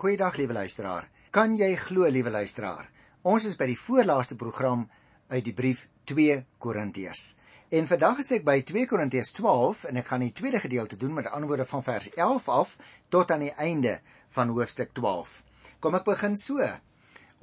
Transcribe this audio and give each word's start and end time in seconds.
Goeiedag 0.00 0.38
liewe 0.40 0.54
luisteraar. 0.56 1.04
Kan 1.30 1.58
jy 1.60 1.74
glo 1.76 2.06
liewe 2.08 2.30
luisteraar? 2.32 2.86
Ons 3.28 3.44
is 3.44 3.56
by 3.60 3.66
die 3.68 3.76
voorlaaste 3.76 4.38
program 4.40 4.86
uit 5.28 5.42
die 5.44 5.52
brief 5.52 5.82
2 6.08 6.38
Korintiërs. 6.64 7.24
En 7.68 7.84
vandag 7.90 8.22
is 8.22 8.30
ek 8.38 8.46
by 8.46 8.54
2 8.70 8.86
Korintiërs 8.88 9.34
12 9.36 9.82
en 9.90 10.00
ek 10.00 10.08
gaan 10.08 10.24
die 10.24 10.32
tweede 10.32 10.62
gedeelte 10.64 10.96
doen 10.96 11.12
met 11.18 11.28
antwoorde 11.28 11.68
van 11.68 11.84
vers 11.84 12.08
11 12.14 12.48
af 12.48 12.72
tot 13.12 13.34
aan 13.36 13.44
die 13.44 13.52
einde 13.60 13.98
van 14.38 14.56
hoofstuk 14.56 14.96
12. 14.96 15.36
Kom 15.84 16.00
ek 16.00 16.08
begin 16.08 16.40
so. 16.46 16.64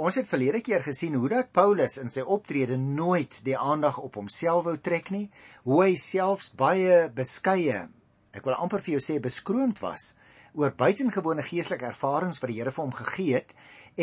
Ons 0.01 0.17
het 0.17 0.33
verlede 0.33 0.65
keer 0.65 0.81
gesien 0.81 1.13
hoe 1.13 1.29
dat 1.35 1.53
Paulus 1.53 1.99
in 2.01 2.09
sy 2.09 2.25
optrede 2.25 2.81
nooit 2.81 3.37
die 3.45 3.57
aandag 3.57 4.01
op 4.01 4.17
homself 4.17 4.65
wou 4.65 4.79
trek 4.81 5.13
nie, 5.13 5.27
hoe 5.69 5.83
hy 5.83 5.93
selfs 5.93 6.49
baie 6.57 7.03
beskeie, 7.21 7.85
ek 8.33 8.49
wil 8.49 8.57
amper 8.57 8.81
vir 8.81 8.97
jou 8.97 9.09
sê 9.11 9.21
beskroomd 9.21 9.85
was 9.85 10.15
oor 10.57 10.73
buitengewone 10.73 11.45
geestelike 11.45 11.85
ervarings 11.91 12.41
wat 12.41 12.51
die 12.51 12.57
Here 12.59 12.73
vir 12.73 12.83
hom 12.83 12.97
gegee 12.97 13.37
het 13.37 13.55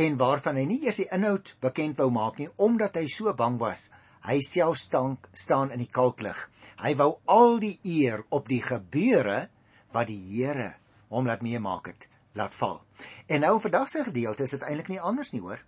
en 0.04 0.16
waarvan 0.20 0.56
hy 0.60 0.64
nie 0.70 0.80
eers 0.86 1.02
die 1.02 1.10
inhoud 1.12 1.56
bekend 1.64 1.98
wou 1.98 2.08
maak 2.14 2.38
nie 2.38 2.48
omdat 2.56 2.96
hy 3.00 3.08
so 3.10 3.34
bang 3.34 3.58
was 3.60 3.88
hy 4.24 4.40
self 4.40 4.78
staan 4.80 5.18
staan 5.32 5.72
in 5.74 5.82
die 5.82 5.90
kalklig. 5.90 6.38
Hy 6.80 6.94
wou 6.96 7.10
al 7.30 7.58
die 7.60 7.76
eer 7.84 8.24
op 8.32 8.48
die 8.48 8.62
gebeure 8.64 9.48
wat 9.92 10.08
die 10.08 10.20
Here 10.30 10.74
hom 11.12 11.28
laat 11.28 11.44
meemaak 11.44 11.90
het, 11.92 12.08
laat 12.34 12.56
val. 12.56 12.80
En 13.28 13.44
nou 13.44 13.58
vandag 13.60 13.90
se 13.92 14.04
gedeelte 14.06 14.46
is 14.46 14.56
dit 14.56 14.64
eintlik 14.64 14.90
nie 14.90 15.00
anders 15.00 15.34
nie 15.34 15.42
hoor. 15.44 15.60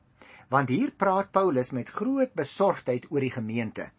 Want 0.50 0.72
hier 0.72 0.92
praat 0.96 1.32
Paulus 1.34 1.72
met 1.76 1.92
groot 1.92 2.32
besorgdheid 2.34 3.10
oor 3.10 3.22
die 3.22 3.34
gemeente. 3.34 3.90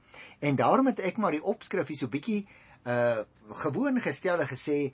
En 0.42 0.58
daarom 0.58 0.90
het 0.90 1.04
ek 1.06 1.20
maar 1.22 1.36
die 1.36 1.44
opskrif 1.44 1.92
hier 1.92 2.02
so 2.02 2.12
bietjie 2.12 2.46
uh 2.88 3.24
gewoon 3.62 4.02
gestel 4.04 4.42
en 4.44 4.50
gesê 4.50 4.92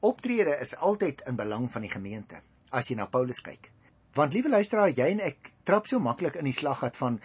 optrede 0.00 0.56
is 0.60 0.76
altyd 0.76 1.22
in 1.28 1.36
belang 1.36 1.70
van 1.70 1.82
die 1.82 1.92
gemeente 1.92 2.40
as 2.70 2.90
jy 2.90 2.96
na 2.96 3.06
Paulus 3.10 3.42
kyk. 3.42 3.70
Want 4.14 4.34
liewe 4.34 4.50
luisteraar, 4.50 4.90
jy 4.94 5.10
en 5.14 5.22
ek 5.22 5.52
trap 5.66 5.86
so 5.86 6.00
maklik 6.02 6.38
in 6.40 6.48
die 6.48 6.56
slaggat 6.56 6.96
van 6.98 7.20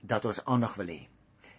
dat 0.00 0.24
ons 0.28 0.42
aandag 0.44 0.76
wil 0.80 0.92
hê. 0.92 1.00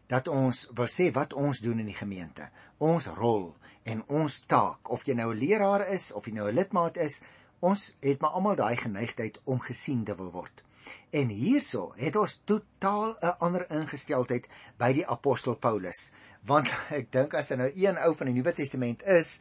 Dat 0.10 0.28
ons 0.28 0.68
wil 0.78 0.90
sê 0.90 1.10
wat 1.14 1.34
ons 1.34 1.62
doen 1.64 1.80
in 1.82 1.90
die 1.90 1.98
gemeente, 1.98 2.50
ons 2.78 3.08
rol 3.18 3.54
en 3.90 4.04
ons 4.08 4.40
taak, 4.50 4.90
of 4.90 5.06
jy 5.08 5.16
nou 5.20 5.32
'n 5.34 5.40
leraar 5.40 5.88
is 5.88 6.12
of 6.12 6.26
jy 6.28 6.34
nou 6.34 6.48
'n 6.50 6.56
lidmaat 6.56 6.98
is, 6.98 7.22
ons 7.60 7.96
het 8.02 8.22
maar 8.22 8.36
almal 8.38 8.56
daai 8.56 8.76
geneigtheid 8.78 9.40
om 9.44 9.60
gesien 9.60 10.04
te 10.04 10.16
wil 10.16 10.32
word. 10.32 10.64
En 11.12 11.30
hierso 11.30 11.94
het 11.96 12.16
ons 12.16 12.42
totaal 12.46 13.16
'n 13.22 13.36
ander 13.40 13.66
ingesteldheid 13.72 14.48
by 14.78 14.94
die 14.94 15.08
apostel 15.08 15.56
Paulus, 15.56 16.12
want 16.42 16.74
ek 17.00 17.12
dink 17.12 17.34
as 17.34 17.48
daar 17.48 17.58
nou 17.58 17.72
een 17.76 17.98
ou 17.98 18.14
van 18.14 18.28
die 18.28 18.34
Nuwe 18.34 18.54
Testament 18.54 19.04
is, 19.04 19.40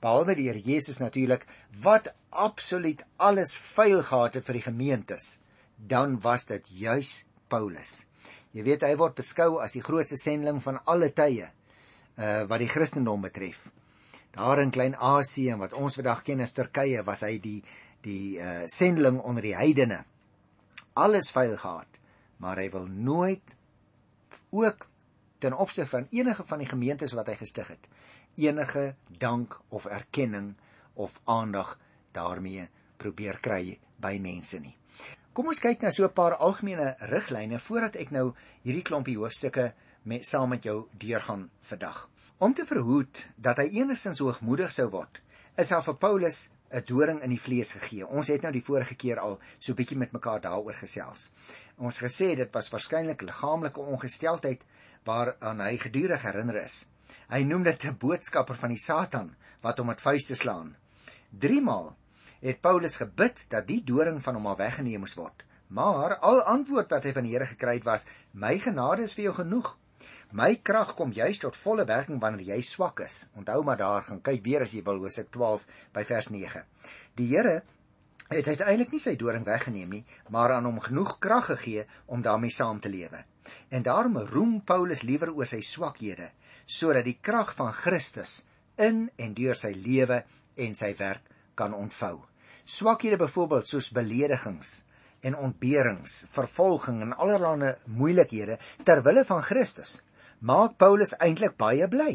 behalwe 0.00 0.36
die 0.36 0.48
Here 0.48 0.60
Jesus 0.60 1.00
natuurlik 1.00 1.46
wat 1.82 2.12
absoluut 2.30 3.02
alles 3.16 3.54
veil 3.54 4.02
gehad 4.06 4.38
het 4.38 4.46
vir 4.46 4.58
die 4.58 4.66
gemeentes, 4.66 5.38
dan 5.76 6.18
was 6.24 6.46
dit 6.48 6.66
juis 6.82 7.24
Paulus. 7.50 8.04
Jy 8.54 8.64
weet 8.66 8.84
hy 8.86 8.94
word 8.98 9.18
beskou 9.18 9.60
as 9.62 9.76
die 9.76 9.84
grootste 9.84 10.18
sending 10.18 10.60
van 10.62 10.80
alle 10.90 11.10
tye 11.14 11.50
uh 12.20 12.42
wat 12.50 12.60
die 12.60 12.68
Christendom 12.70 13.22
betref. 13.22 13.68
Daar 14.34 14.60
in 14.62 14.72
Klein-Asië 14.74 15.54
en 15.54 15.62
wat 15.62 15.74
ons 15.74 15.96
vandag 15.98 16.22
ken 16.26 16.42
as 16.42 16.52
Turkye 16.54 17.02
was 17.06 17.24
hy 17.26 17.38
die 17.42 17.60
die 18.04 18.38
uh 18.40 18.66
sending 18.70 19.20
onder 19.20 19.44
die 19.44 19.56
heidene. 19.56 20.04
Alles 20.98 21.30
veil 21.32 21.56
gehad, 21.56 22.00
maar 22.42 22.58
hy 22.58 22.68
wil 22.72 22.86
nooit 22.90 23.56
ook 24.50 24.88
ten 25.40 25.54
opsigte 25.54 25.88
van 25.88 26.08
enige 26.10 26.44
van 26.44 26.60
die 26.60 26.68
gemeentes 26.68 27.14
wat 27.16 27.30
hy 27.30 27.38
gestig 27.40 27.70
het 27.72 27.88
enige 28.46 28.94
dank 29.18 29.60
of 29.68 29.86
erkenning 29.86 30.54
of 30.94 31.20
aandag 31.24 31.78
daarmee 32.12 32.68
probeer 32.96 33.38
kry 33.40 33.78
by 34.00 34.18
mense 34.20 34.58
nie. 34.58 34.76
Kom 35.32 35.46
ons 35.52 35.62
kyk 35.62 35.82
na 35.82 35.90
so 35.94 36.04
'n 36.04 36.12
paar 36.12 36.34
algemene 36.36 36.96
riglyne 37.10 37.58
voordat 37.58 37.96
ek 37.96 38.10
nou 38.10 38.34
hierdie 38.62 38.82
klompie 38.82 39.16
hoofstukke 39.16 39.72
met 40.02 40.26
saam 40.26 40.48
met 40.48 40.64
jou 40.64 40.88
deurgaan 40.92 41.50
vandag. 41.60 42.08
Om 42.38 42.54
te 42.54 42.66
verhoed 42.66 43.26
dat 43.36 43.56
hy 43.56 43.68
enigstens 43.80 44.18
hoogmoedig 44.18 44.72
sou 44.72 44.88
word, 44.90 45.20
is 45.56 45.68
daar 45.68 45.84
vir 45.84 45.94
Paulus 45.94 46.50
'n 46.70 46.82
doring 46.86 47.22
in 47.22 47.30
die 47.30 47.40
vlees 47.40 47.72
gegee. 47.72 48.06
Ons 48.06 48.28
het 48.28 48.42
nou 48.42 48.52
die 48.52 48.64
vorige 48.64 48.94
keer 48.94 49.18
al 49.18 49.38
so 49.58 49.74
bietjie 49.74 49.98
met 49.98 50.12
mekaar 50.12 50.40
daaroor 50.40 50.74
gesels. 50.74 51.30
Ons 51.78 51.98
gesê 51.98 52.36
dit 52.36 52.52
was 52.52 52.70
waarskynlik 52.70 53.22
liggaamlike 53.22 53.80
ongesteldheid 53.80 54.64
waaraan 55.04 55.60
hy 55.60 55.76
gedurig 55.76 56.22
herinner 56.22 56.62
is. 56.64 56.86
Hy 57.30 57.42
noem 57.44 57.62
dit 57.62 57.84
'n 57.84 57.96
boodskapper 57.98 58.56
van 58.56 58.68
die 58.74 58.82
Satan 58.82 59.34
wat 59.62 59.78
hom 59.78 59.86
met 59.86 60.00
vuiste 60.00 60.34
slaan. 60.34 60.76
3 61.30 61.60
maal 61.60 61.96
het 62.40 62.60
Paulus 62.60 62.96
gebid 62.96 63.44
dat 63.48 63.66
die 63.68 63.82
doring 63.84 64.22
van 64.22 64.34
hom 64.34 64.46
af 64.46 64.58
weggeneem 64.58 65.00
moes 65.04 65.14
word. 65.14 65.44
Maar 65.68 66.16
al 66.16 66.40
antwoord 66.42 66.90
wat 66.90 67.04
hy 67.04 67.12
van 67.12 67.26
die 67.26 67.34
Here 67.36 67.46
gekry 67.46 67.76
het 67.78 67.84
was: 67.84 68.06
"My 68.32 68.58
genade 68.58 69.02
is 69.02 69.14
vir 69.14 69.24
jou 69.24 69.34
genoeg. 69.34 69.76
My 70.32 70.56
krag 70.56 70.94
kom 70.94 71.12
juis 71.12 71.38
tot 71.38 71.56
volle 71.56 71.84
werking 71.84 72.20
wanneer 72.20 72.56
jy 72.56 72.60
swak 72.62 73.00
is." 73.00 73.28
Onthou 73.34 73.62
maar 73.64 73.76
daar 73.76 74.02
gaan 74.02 74.20
kyk 74.20 74.44
weer 74.44 74.62
as 74.62 74.72
jy 74.72 74.82
wil 74.82 74.98
Hosea 74.98 75.24
12 75.30 75.66
by 75.92 76.04
vers 76.04 76.28
9. 76.28 76.64
Die 77.14 77.28
Here 77.36 77.62
het 78.28 78.48
uiteindelik 78.48 78.90
nie 78.90 79.00
sy 79.00 79.16
doring 79.16 79.44
weggeneem 79.44 79.90
nie, 79.90 80.04
maar 80.28 80.52
aan 80.52 80.64
hom 80.64 80.80
genoeg 80.80 81.18
krag 81.18 81.46
gegee 81.46 81.86
om 82.06 82.22
daarmee 82.22 82.50
saam 82.50 82.80
te 82.80 82.88
lewe. 82.88 83.24
En 83.68 83.82
daarom 83.82 84.18
roem 84.18 84.60
Paulus 84.64 85.02
liewer 85.02 85.32
oor 85.34 85.46
sy 85.46 85.60
swakhede 85.60 86.30
sodat 86.70 87.06
die 87.08 87.18
krag 87.20 87.54
van 87.58 87.72
Christus 87.74 88.44
in 88.78 89.08
en 89.18 89.34
deur 89.34 89.58
sy 89.58 89.72
lewe 89.74 90.22
en 90.56 90.76
sy 90.78 90.92
werk 90.98 91.26
kan 91.58 91.74
ontvou. 91.74 92.20
Swakhede 92.64 93.18
byvoorbeeld 93.20 93.68
soos 93.68 93.90
beledigings 93.96 94.82
en 95.26 95.36
ontberings, 95.36 96.24
vervolging 96.32 97.02
en 97.04 97.16
allerlei 97.16 97.74
moeilikhede 97.86 98.58
ter 98.86 99.02
wille 99.04 99.24
van 99.28 99.42
Christus 99.44 99.98
maak 100.40 100.78
Paulus 100.80 101.12
eintlik 101.20 101.58
baie 101.60 101.88
bly. 101.88 102.14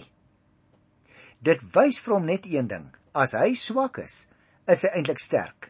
Dit 1.46 1.62
wys 1.76 2.00
vir 2.02 2.16
hom 2.16 2.26
net 2.26 2.48
een 2.50 2.70
ding: 2.72 2.88
as 3.14 3.36
hy 3.38 3.54
swak 3.60 4.00
is, 4.02 4.26
is 4.68 4.84
hy 4.86 4.94
eintlik 4.98 5.22
sterk. 5.22 5.70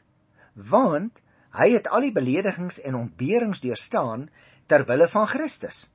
Want 0.56 1.22
hy 1.60 1.72
het 1.74 1.90
al 1.92 2.08
die 2.08 2.16
beledigings 2.16 2.80
en 2.88 2.98
ontberings 3.00 3.62
deurstaan 3.64 4.30
ter 4.72 4.86
wille 4.88 5.08
van 5.12 5.28
Christus. 5.28 5.90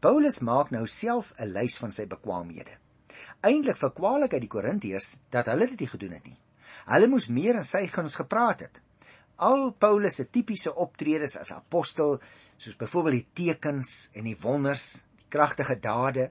Paulus 0.00 0.42
maak 0.44 0.70
nou 0.70 0.86
self 0.86 1.32
'n 1.40 1.52
lys 1.52 1.78
van 1.78 1.92
sy 1.92 2.04
bekwaamhede. 2.06 2.74
Eintlik 3.40 3.78
verkwalik 3.80 4.32
hy 4.32 4.40
die 4.40 4.52
Korintiërs 4.52 5.16
dat 5.30 5.46
hulle 5.46 5.66
dit 5.70 5.80
nie 5.80 5.88
gedoen 5.88 6.12
het 6.12 6.26
nie. 6.26 6.38
Hulle 6.86 7.08
moes 7.08 7.28
meer 7.28 7.56
in 7.56 7.64
sy 7.64 7.86
guns 7.86 8.16
gepraat 8.20 8.60
het. 8.60 8.80
Al 9.36 9.72
Paulus 9.72 10.14
se 10.14 10.24
tipiese 10.30 10.74
optredes 10.74 11.36
as 11.36 11.52
apostel, 11.52 12.20
soos 12.56 12.76
byvoorbeeld 12.76 13.16
die 13.16 13.44
tekens 13.44 14.10
en 14.12 14.24
die 14.24 14.36
wonders, 14.40 15.04
die 15.16 15.28
kragtige 15.28 15.76
dade, 15.80 16.30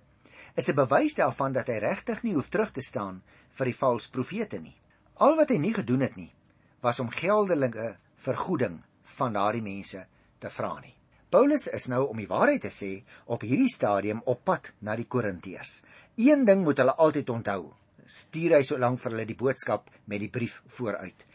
is 0.55 0.69
'n 0.69 0.75
bewys 0.75 1.15
daarvan 1.15 1.53
dat 1.53 1.67
hy 1.67 1.77
regtig 1.77 2.23
nie 2.23 2.33
hoef 2.33 2.49
terug 2.49 2.71
te 2.71 2.81
staan 2.81 3.23
vir 3.57 3.65
die 3.65 3.79
valse 3.81 4.09
profete 4.09 4.59
nie. 4.59 4.77
Al 5.15 5.35
wat 5.35 5.49
hy 5.49 5.57
nie 5.57 5.73
gedoen 5.73 6.01
het 6.01 6.15
nie, 6.15 6.33
was 6.81 6.99
om 6.99 7.09
geldelike 7.09 7.97
vergoeding 8.15 8.83
van 9.17 9.33
daardie 9.33 9.61
mense 9.61 10.07
te 10.39 10.49
vra 10.49 10.79
nie. 10.79 10.95
Paulus 11.35 11.66
is 11.68 11.90
nou 11.91 12.06
om 12.07 12.19
die 12.22 12.29
waarheid 12.31 12.62
te 12.63 12.69
sê 12.72 12.90
op 13.35 13.41
hierdie 13.44 13.72
stadium 13.72 14.22
op 14.31 14.46
pad 14.47 14.69
na 14.88 14.94
die 14.96 15.07
Korintiërs. 15.12 15.81
Een 16.16 16.46
ding 16.47 16.62
moet 16.63 16.79
hulle 16.79 16.94
altyd 17.06 17.34
onthou. 17.34 17.73
Stuur 18.07 18.56
hy 18.56 18.62
so 18.63 18.79
lank 18.79 19.01
vir 19.01 19.12
hulle 19.12 19.25
die 19.28 19.35
boodskap 19.41 19.91
met 20.07 20.23
die 20.23 20.29
brief 20.31 20.62
vooruit. 20.78 21.25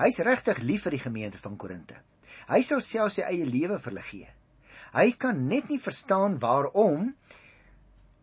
Hy's 0.00 0.22
regtig 0.24 0.62
lief 0.64 0.86
vir 0.88 0.96
die 0.96 1.02
gemeente 1.04 1.42
van 1.44 1.60
Korinte. 1.60 2.00
Hy 2.48 2.62
sal 2.64 2.80
self 2.80 3.12
sy 3.18 3.26
eie 3.28 3.44
lewe 3.44 3.76
vir 3.76 3.92
hulle 3.92 4.06
gee. 4.08 4.32
Hy 4.96 5.06
kan 5.20 5.44
net 5.52 5.68
nie 5.68 5.82
verstaan 5.84 6.40
waarom 6.40 7.12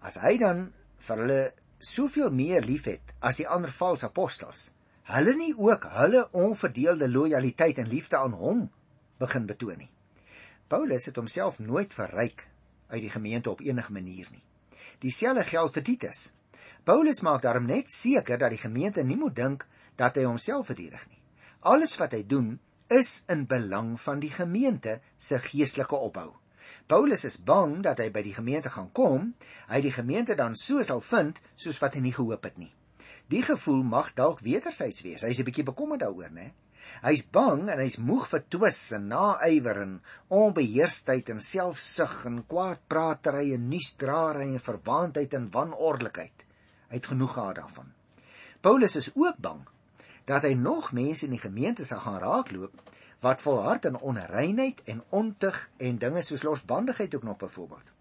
as 0.01 0.17
hy 0.25 0.39
dan 0.41 0.65
vir 0.97 1.25
hulle 1.27 1.41
soveel 1.93 2.33
meer 2.33 2.65
liefhet 2.65 3.13
as 3.21 3.43
die 3.43 3.49
ander 3.59 3.69
valse 3.83 4.09
apostels, 4.09 4.71
hulle 5.13 5.37
nie 5.37 5.53
ook 5.53 5.91
hulle 6.01 6.25
onverdeelde 6.47 7.13
lojaliteit 7.19 7.85
en 7.85 7.97
liefde 7.97 8.17
aan 8.17 8.39
hom 8.41 8.69
begin 9.21 9.45
betoon 9.45 9.83
nie. 9.85 9.92
Paulus 10.73 11.05
het 11.05 11.15
homself 11.15 11.59
nooit 11.59 11.93
verryk 11.93 12.47
uit 12.87 13.01
die 13.01 13.09
gemeente 13.13 13.49
op 13.49 13.59
enige 13.61 13.91
manier 13.91 14.29
nie. 14.33 14.41
Dieselfde 15.05 15.43
geld 15.45 15.75
vir 15.75 15.83
Titus. 15.85 16.21
Paulus 16.83 17.21
maak 17.21 17.43
daarom 17.43 17.67
net 17.69 17.91
seker 17.93 18.39
dat 18.41 18.49
die 18.49 18.61
gemeente 18.61 19.03
nie 19.05 19.17
moet 19.19 19.35
dink 19.37 19.67
dat 20.01 20.17
hy 20.17 20.23
homself 20.25 20.71
verdedig 20.71 21.03
nie. 21.11 21.21
Alles 21.59 21.93
wat 22.01 22.15
hy 22.17 22.23
doen 22.25 22.55
is 22.89 23.11
in 23.29 23.45
belang 23.45 23.93
van 24.01 24.23
die 24.23 24.31
gemeente 24.33 24.97
se 25.17 25.37
geestelike 25.45 25.99
opbou. 26.09 26.31
Paulus 26.89 27.27
is 27.29 27.37
bang 27.37 27.77
dat 27.85 28.01
hy 28.01 28.09
by 28.09 28.25
die 28.25 28.33
gemeente 28.33 28.73
gaan 28.73 28.89
kom, 28.97 29.29
hy 29.69 29.81
die 29.85 29.93
gemeente 29.93 30.33
dan 30.39 30.57
so 30.57 30.81
sal 30.81 31.05
vind 31.05 31.37
soos 31.53 31.77
wat 31.85 31.99
hy 31.99 32.01
nie 32.07 32.17
gehoop 32.17 32.49
het 32.49 32.57
nie. 32.57 32.73
Die 33.29 33.45
gevoel 33.45 33.85
mag 33.85 34.15
dalk 34.17 34.41
wederzijds 34.41 35.05
wees. 35.05 35.21
Hy 35.21 35.37
is 35.37 35.39
'n 35.39 35.45
bietjie 35.45 35.69
bekommerd 35.69 36.01
daaroor, 36.01 36.33
né? 36.33 36.49
Hy's 37.03 37.23
bang 37.35 37.69
en 37.69 37.79
hy's 37.79 37.97
moeg 37.97 38.27
vir 38.31 38.43
twis 38.55 38.79
en 38.97 39.07
naaiwer 39.11 39.81
en 39.81 39.93
onbeheersheid 40.29 41.29
en 41.33 41.41
selfsug 41.43 42.25
en 42.29 42.41
kwaadpraatery 42.47 43.53
en 43.55 43.69
nuusdraery 43.71 44.49
en 44.53 44.63
verwaandheid 44.63 45.33
en 45.33 45.49
wanordelikheid. 45.51 46.45
Hy 46.89 46.99
het 46.99 47.11
genoeg 47.11 47.33
gehad 47.33 47.55
daarvan. 47.55 47.93
Paulus 48.63 48.95
is 48.95 49.11
ook 49.15 49.39
bang 49.43 49.63
dat 50.25 50.45
hy 50.47 50.53
nog 50.55 50.91
mense 50.95 51.25
in 51.27 51.35
die 51.35 51.41
gemeente 51.41 51.85
sal 51.85 51.99
gaan 52.05 52.21
raakloop 52.23 52.93
wat 53.23 53.41
volhard 53.41 53.85
in 53.85 53.99
onreinheid 53.99 54.81
en 54.91 55.03
ontug 55.09 55.57
en 55.77 55.99
dinge 55.99 56.21
soos 56.21 56.43
losbandigheid 56.43 57.15
ook 57.15 57.23
nog 57.23 57.37
byvoorbeeld. 57.37 57.91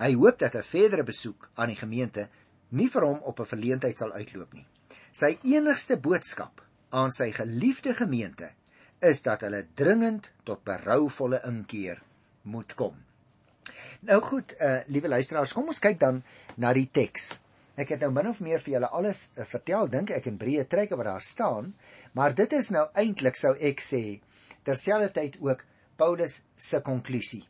Hy 0.00 0.14
hoop 0.14 0.38
dat 0.38 0.56
'n 0.56 0.62
verdere 0.62 1.02
besoek 1.02 1.48
aan 1.54 1.68
die 1.68 1.80
gemeente 1.80 2.28
nie 2.68 2.88
vir 2.88 3.02
hom 3.02 3.18
op 3.22 3.40
'n 3.40 3.52
verleentheid 3.52 3.98
sal 3.98 4.12
uitloop 4.12 4.52
nie. 4.52 4.66
Sy 5.12 5.38
enigste 5.42 5.96
boodskap 5.96 6.62
aan 6.90 7.12
sy 7.14 7.30
geliefde 7.34 7.94
gemeente 7.94 8.50
is 9.00 9.22
dat 9.22 9.44
hulle 9.46 9.62
dringend 9.74 10.30
tot 10.44 10.64
berouvolle 10.66 11.40
inkeer 11.48 12.02
moet 12.42 12.74
kom. 12.74 12.96
Nou 14.08 14.18
goed, 14.24 14.54
uh 14.60 14.80
liewe 14.92 15.08
luisteraars, 15.08 15.52
kom 15.56 15.70
ons 15.72 15.80
kyk 15.82 16.00
dan 16.00 16.22
na 16.56 16.72
die 16.76 16.88
teks. 16.92 17.36
Ek 17.80 17.94
het 17.94 18.02
nou 18.04 18.10
min 18.12 18.28
of 18.28 18.40
meer 18.44 18.60
vir 18.60 18.74
julle 18.74 18.90
alles 18.96 19.28
uh, 19.36 19.44
vertel, 19.48 19.88
dink 19.88 20.10
ek 20.12 20.26
in 20.28 20.38
breë 20.40 20.66
trekke 20.68 20.98
wat 21.00 21.08
daar 21.08 21.24
staan, 21.24 21.72
maar 22.12 22.34
dit 22.36 22.52
is 22.58 22.72
nou 22.74 22.86
eintlik 23.02 23.38
sou 23.40 23.54
ek 23.56 23.80
sê 23.84 24.02
terselfdertyd 24.68 25.38
ook 25.40 25.64
Paulus 26.00 26.40
se 26.56 26.80
konklusie 26.84 27.44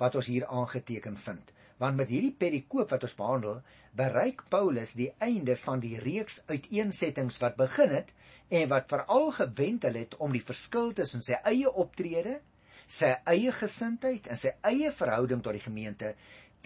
wat 0.00 0.16
ons 0.18 0.30
hier 0.30 0.46
aangeteken 0.46 1.16
vind. 1.20 1.52
Want 1.78 1.98
met 2.00 2.10
hierdie 2.10 2.34
perikoop 2.34 2.90
wat 2.90 3.04
ons 3.04 3.14
behandel, 3.18 3.60
bereik 3.96 4.42
Paulus 4.52 4.94
die 4.96 5.10
einde 5.24 5.56
van 5.60 5.80
die 5.84 5.96
reeks 6.00 6.40
uiteensettings 6.48 7.38
wat 7.42 7.58
begin 7.60 7.94
het 7.98 8.12
en 8.48 8.68
wat 8.70 8.90
veral 8.90 9.30
gewendel 9.34 9.98
het 10.02 10.16
om 10.22 10.32
die 10.32 10.44
verskil 10.44 10.92
tussen 10.94 11.22
sy 11.22 11.38
eie 11.48 11.70
optrede, 11.70 12.38
sy 12.86 13.10
eie 13.26 13.52
gesindheid 13.52 14.28
en 14.30 14.38
sy 14.38 14.52
eie 14.70 14.92
verhouding 14.94 15.42
tot 15.42 15.56
die 15.56 15.64
gemeente 15.64 16.12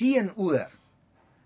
teenoor 0.01 0.69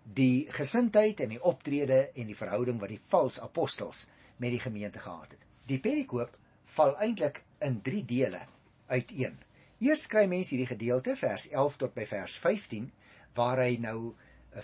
die 0.05 0.47
gesindheid 0.53 1.23
en 1.25 1.33
die 1.37 1.43
optrede 1.43 2.11
en 2.15 2.29
die 2.29 2.37
verhouding 2.37 2.81
wat 2.83 2.93
die 2.93 3.01
valse 3.01 3.43
apostels 3.43 4.09
met 4.43 4.53
die 4.53 4.61
gemeente 4.61 4.99
gehad 4.99 5.31
het. 5.31 5.41
Die 5.71 5.81
perikoop 5.81 6.35
val 6.75 6.97
eintlik 7.01 7.41
in 7.65 7.81
3 7.87 8.05
dele 8.05 8.43
uiteen. 8.91 9.39
Eers 9.81 10.07
kry 10.11 10.27
mense 10.29 10.55
hierdie 10.55 10.71
gedeelte 10.71 11.17
vers 11.17 11.49
11 11.51 11.81
tot 11.81 11.95
by 11.97 12.05
vers 12.09 12.37
15 12.43 12.91
waar 13.39 13.63
hy 13.65 13.79
nou 13.81 14.15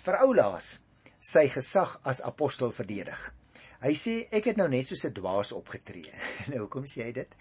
vir 0.05 0.21
Oulaas 0.27 0.81
sy 1.21 1.47
gesag 1.53 1.97
as 2.05 2.23
apostel 2.25 2.73
verdedig. 2.73 3.19
Hy 3.81 3.95
sê 3.97 4.15
ek 4.37 4.51
het 4.51 4.59
nou 4.61 4.67
net 4.69 4.85
soos 4.87 5.07
'n 5.09 5.15
dwaas 5.17 5.53
opgetree. 5.57 6.13
nou 6.53 6.67
hoekom 6.67 6.85
sê 6.85 7.07
hy 7.07 7.13
dit? 7.17 7.37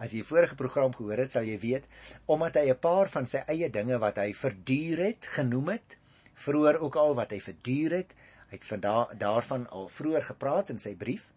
As 0.00 0.12
jy 0.16 0.22
vorige 0.24 0.56
program 0.56 0.94
gehoor 0.96 1.20
het, 1.20 1.32
sal 1.32 1.44
jy 1.44 1.58
weet 1.60 1.88
omdat 2.26 2.56
hy 2.56 2.70
'n 2.72 2.80
paar 2.80 3.08
van 3.12 3.26
sy 3.26 3.42
eie 3.46 3.68
dinge 3.68 3.98
wat 3.98 4.16
hy 4.16 4.32
verduur 4.32 5.04
het, 5.04 5.26
genoem 5.36 5.68
het, 5.76 5.98
vroeër 6.34 6.80
ook 6.80 6.96
al 6.96 7.14
wat 7.14 7.30
hy 7.36 7.40
verduur 7.40 7.96
het, 7.98 8.14
hy 8.48 8.56
het 8.56 8.64
van 8.64 8.80
daar 8.80 9.12
daarvan 9.18 9.66
al 9.68 9.88
vroeër 9.88 10.24
gepraat 10.32 10.70
in 10.70 10.78
sy 10.78 10.94
brief 10.96 11.28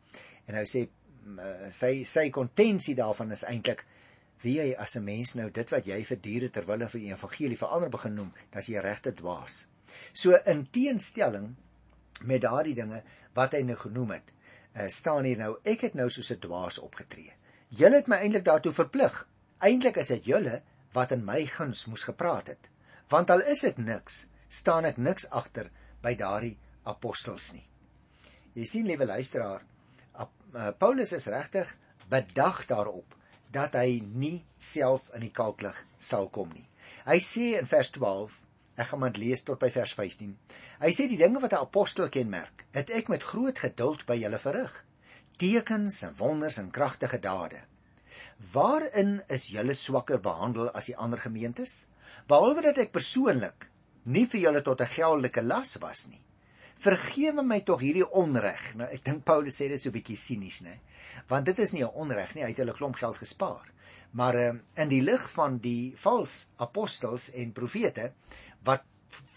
en 0.47 0.55
hy 0.55 0.63
sê 0.67 0.87
eh, 0.87 1.69
sy 1.71 2.03
sy 2.03 2.29
kontensie 2.29 2.95
daarvan 2.95 3.31
is 3.31 3.43
eintlik 3.43 3.85
wie 4.43 4.57
jy 4.59 4.75
as 4.77 4.95
'n 4.95 5.03
mens 5.03 5.35
nou 5.35 5.49
dit 5.49 5.69
wat 5.71 5.85
jy 5.85 5.99
verduur 6.03 6.47
het 6.47 6.53
terwyl 6.53 6.81
jy 6.81 6.87
vir 6.87 7.01
die 7.01 7.11
evangelie 7.11 7.57
verander 7.57 7.89
begin 7.89 8.15
noem, 8.15 8.31
dan 8.51 8.61
is 8.61 8.67
jy 8.69 8.79
regte 8.79 9.11
dwaas. 9.11 9.67
So 10.13 10.35
in 10.45 10.67
teenstelling 10.71 11.55
met 12.23 12.41
daardie 12.41 12.75
dinge 12.75 13.03
wat 13.33 13.53
hy 13.53 13.61
nou 13.61 13.75
genoem 13.75 14.11
het, 14.11 14.34
uh, 14.75 14.87
staan 14.87 15.23
hier 15.23 15.39
nou 15.39 15.55
ek 15.63 15.87
het 15.87 15.93
nou 15.95 16.09
soos 16.09 16.31
'n 16.31 16.39
dwaas 16.39 16.79
opgetree. 16.79 17.33
Julle 17.69 17.95
het 17.95 18.07
my 18.07 18.17
eintlik 18.21 18.45
daartoe 18.45 18.71
verplig. 18.71 19.27
Eintlik 19.59 19.97
is 19.97 20.07
dit 20.07 20.25
julle 20.25 20.61
wat 20.93 21.11
in 21.11 21.25
my 21.25 21.45
guns 21.45 21.85
moes 21.85 22.03
gepraat 22.03 22.47
het. 22.47 22.69
Want 23.09 23.29
al 23.29 23.41
is 23.41 23.61
dit 23.61 23.77
niks, 23.77 24.27
staan 24.47 24.85
ek 24.85 24.97
niks 24.97 25.29
agter 25.29 25.69
by 26.01 26.15
daardie 26.15 26.57
apostels 26.83 27.53
nie. 27.53 27.65
Jy 28.53 28.65
sien 28.65 28.85
liewe 28.85 29.05
luisteraar, 29.05 29.65
uh, 30.15 30.71
Paulus 30.77 31.11
is 31.11 31.27
regtig 31.27 31.75
bedag 32.09 32.65
daarop 32.65 33.15
dat 33.51 33.75
hy 33.75 34.01
nie 34.03 34.45
self 34.57 35.09
in 35.13 35.25
die 35.25 35.31
kalklig 35.31 35.77
sal 35.97 36.29
kom 36.29 36.51
nie. 36.53 36.67
Hy 37.05 37.19
sê 37.19 37.55
in 37.59 37.67
vers 37.67 37.91
12 37.91 38.44
Ek 38.75 38.87
gaan 38.87 38.99
maar 38.99 39.15
lees 39.15 39.43
tot 39.47 39.59
by 39.59 39.69
vers 39.71 39.93
15. 39.95 40.33
Hy 40.81 40.91
sê 40.95 41.07
die 41.07 41.19
dinge 41.21 41.39
wat 41.39 41.53
'n 41.53 41.63
apostel 41.67 42.09
kenmerk, 42.09 42.65
het 42.71 42.89
ek 42.89 43.07
met 43.09 43.23
groot 43.23 43.59
geduld 43.59 44.05
by 44.05 44.17
julle 44.19 44.39
verrig. 44.39 44.73
Tekens 45.37 46.01
en 46.03 46.15
wonders 46.17 46.57
en 46.57 46.71
kragtige 46.71 47.19
dade. 47.19 47.61
Waarin 48.51 49.21
is 49.27 49.47
julle 49.47 49.73
swakker 49.73 50.19
behandel 50.19 50.69
as 50.71 50.85
die 50.91 50.97
ander 50.97 51.19
gemeentes? 51.19 51.87
Behalwe 52.27 52.61
dat 52.61 52.77
ek 52.83 52.91
persoonlik 52.91 53.69
nie 54.05 54.25
vir 54.25 54.41
julle 54.41 54.61
tot 54.61 54.81
'n 54.81 54.93
geldelike 54.97 55.41
las 55.41 55.77
was 55.81 56.07
nie. 56.07 56.21
Vergewe 56.75 57.43
my 57.43 57.61
tog 57.61 57.79
hierdie 57.79 58.09
onreg. 58.11 58.75
Nou 58.75 58.87
ek 58.91 59.03
dink 59.03 59.23
Paulus 59.23 59.55
sê 59.61 59.69
dit 59.69 59.81
so 59.81 59.91
bietjie 59.91 60.17
sinies, 60.17 60.61
né? 60.61 60.79
Want 61.27 61.45
dit 61.45 61.59
is 61.59 61.73
nie 61.73 61.83
'n 61.83 61.95
onreg 62.03 62.35
nie, 62.35 62.43
hy 62.43 62.49
het 62.49 62.57
hulle 62.57 62.73
klomp 62.73 62.95
geld 62.95 63.17
gespaar. 63.17 63.71
Maar 64.11 64.35
uh, 64.35 64.51
in 64.75 64.89
die 64.89 65.01
lig 65.01 65.31
van 65.31 65.57
die 65.57 65.93
vals 65.95 66.47
apostels 66.57 67.31
en 67.31 67.51
profete 67.51 68.13
wat 68.65 68.83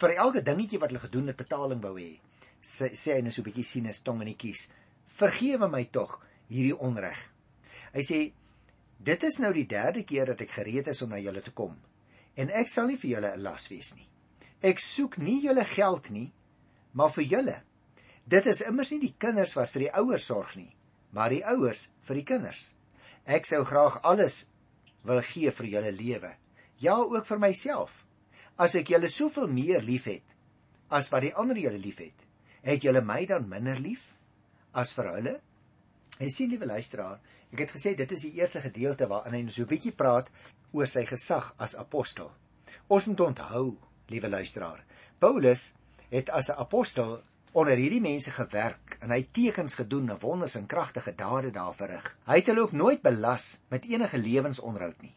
vir 0.00 0.14
elke 0.24 0.42
dingetjie 0.42 0.80
wat 0.82 0.92
hulle 0.92 1.04
gedoen 1.04 1.30
het 1.30 1.38
betaling 1.38 1.82
wou 1.82 1.94
hê. 1.98 2.18
Sê, 2.62 2.90
sê 2.94 3.16
hy 3.16 3.22
net 3.22 3.34
so 3.34 3.42
'n 3.42 3.48
bietjie 3.48 3.64
sien 3.64 3.86
'n 3.86 4.04
tong 4.04 4.20
in 4.22 4.32
die 4.32 4.40
kies. 4.42 4.68
Vergewe 5.06 5.68
my 5.68 5.84
tog 5.84 6.20
hierdie 6.48 6.78
onreg. 6.88 7.20
Hy 7.92 8.02
sê 8.02 8.32
dit 8.98 9.22
is 9.22 9.38
nou 9.38 9.52
die 9.52 9.66
derde 9.66 10.02
keer 10.02 10.26
dat 10.26 10.40
ek 10.40 10.50
gereed 10.50 10.88
is 10.88 11.02
om 11.02 11.10
na 11.10 11.18
julle 11.18 11.42
te 11.42 11.50
kom 11.50 11.76
en 12.36 12.50
ek 12.50 12.68
sal 12.68 12.86
nie 12.86 12.96
vir 12.96 13.10
julle 13.10 13.32
'n 13.34 13.42
las 13.42 13.68
wees 13.68 13.94
nie. 13.94 14.08
Ek 14.62 14.78
soek 14.78 15.18
nie 15.18 15.40
julle 15.42 15.64
geld 15.64 16.10
nie, 16.10 16.32
maar 16.92 17.10
vir 17.10 17.24
julle. 17.24 17.62
Dit 18.26 18.46
is 18.46 18.60
immers 18.60 18.90
nie 18.92 19.00
die 19.00 19.14
kinders 19.18 19.54
wat 19.56 19.70
vir 19.70 19.80
die 19.80 19.94
ouers 19.94 20.24
sorg 20.24 20.56
nie, 20.56 20.74
maar 21.12 21.30
die 21.30 21.44
ouers 21.44 21.90
vir 22.02 22.14
die 22.14 22.24
kinders. 22.24 22.76
Ek 23.24 23.46
sou 23.46 23.64
graag 23.64 24.02
alles 24.02 24.48
wil 25.04 25.22
gee 25.22 25.50
vir 25.50 25.66
julle 25.66 25.92
lewe. 25.92 26.36
Ja, 26.78 26.96
ook 26.96 27.26
vir 27.26 27.38
myself 27.38 28.07
As 28.58 28.74
ek 28.74 28.88
julle 28.90 29.06
soveel 29.06 29.46
meer 29.54 29.84
liefhet 29.86 30.32
as 30.90 31.12
wat 31.12 31.22
die 31.22 31.34
ander 31.38 31.58
julle 31.62 31.78
liefhet, 31.78 32.24
het 32.66 32.82
julle 32.82 33.04
my 33.06 33.20
dan 33.30 33.44
minder 33.46 33.78
lief 33.78 34.08
as 34.74 34.90
vir 34.96 35.10
hulle? 35.12 35.34
En 36.18 36.32
sien 36.34 36.50
liewe 36.50 36.66
luisteraar, 36.66 37.20
ek 37.54 37.62
het 37.62 37.74
gesê 37.76 37.92
dit 37.94 38.14
is 38.16 38.24
die 38.26 38.40
eerste 38.40 38.62
gedeelte 38.64 39.06
waarin 39.12 39.36
hy 39.36 39.42
so 39.54 39.62
'n 39.62 39.70
bietjie 39.70 39.94
praat 39.94 40.32
oor 40.74 40.90
sy 40.90 41.04
gesag 41.06 41.52
as 41.56 41.76
apostel. 41.78 42.32
Ons 42.88 43.06
moet 43.06 43.20
onthou, 43.28 43.76
liewe 44.10 44.28
luisteraar, 44.28 44.82
Paulus 45.20 45.74
het 46.10 46.30
as 46.30 46.50
'n 46.50 46.58
apostel 46.58 47.22
onder 47.52 47.78
hierdie 47.78 48.02
mense 48.02 48.30
gewerk 48.30 48.98
en 49.00 49.14
hy 49.14 49.22
tekens 49.22 49.78
gedoen 49.78 50.10
en 50.10 50.18
wonders 50.18 50.56
en 50.56 50.66
kragtige 50.66 51.14
dade 51.14 51.50
daar 51.50 51.74
verrig. 51.74 52.16
Hy 52.26 52.42
het 52.42 52.46
hulle 52.46 52.66
ook 52.66 52.72
nooit 52.72 53.02
belas 53.02 53.60
met 53.70 53.84
enige 53.84 54.18
lewensonderhoud 54.18 55.00
nie. 55.02 55.14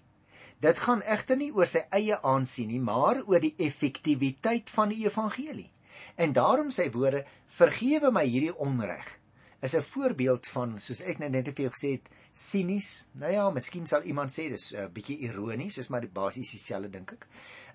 Dit 0.61 0.79
gaan 0.85 1.01
egter 1.01 1.37
nie 1.37 1.51
oor 1.53 1.65
sy 1.69 1.81
eie 1.89 2.19
aansien 2.21 2.69
nie, 2.69 2.79
maar 2.79 3.23
oor 3.25 3.41
die 3.41 3.55
effektiwiteit 3.57 4.69
van 4.69 4.93
die 4.93 5.03
evangelie. 5.05 5.71
En 6.15 6.33
daarom 6.33 6.69
sy 6.71 6.91
woorde: 6.91 7.25
"Vergewe 7.47 8.11
my 8.11 8.25
hierdie 8.25 8.55
onreg." 8.55 9.21
is 9.61 9.75
'n 9.75 9.81
voorbeeld 9.81 10.47
van 10.47 10.79
soos 10.79 11.01
ek 11.01 11.19
net 11.19 11.31
net 11.31 11.49
vir 11.53 11.65
jou 11.65 11.71
gesê 11.73 11.89
het, 11.91 12.09
sinies. 12.33 13.05
Nou 13.13 13.31
ja, 13.31 13.49
miskien 13.49 13.87
sal 13.87 14.01
iemand 14.03 14.33
sê 14.33 14.47
dis 14.49 14.71
'n 14.73 14.77
uh, 14.83 14.87
bietjie 14.89 15.17
ironies, 15.27 15.77
is 15.77 15.87
maar 15.87 16.01
die 16.01 16.15
basies 16.19 16.51
dieselfde 16.51 16.89
dink 16.89 17.11
ek. 17.11 17.27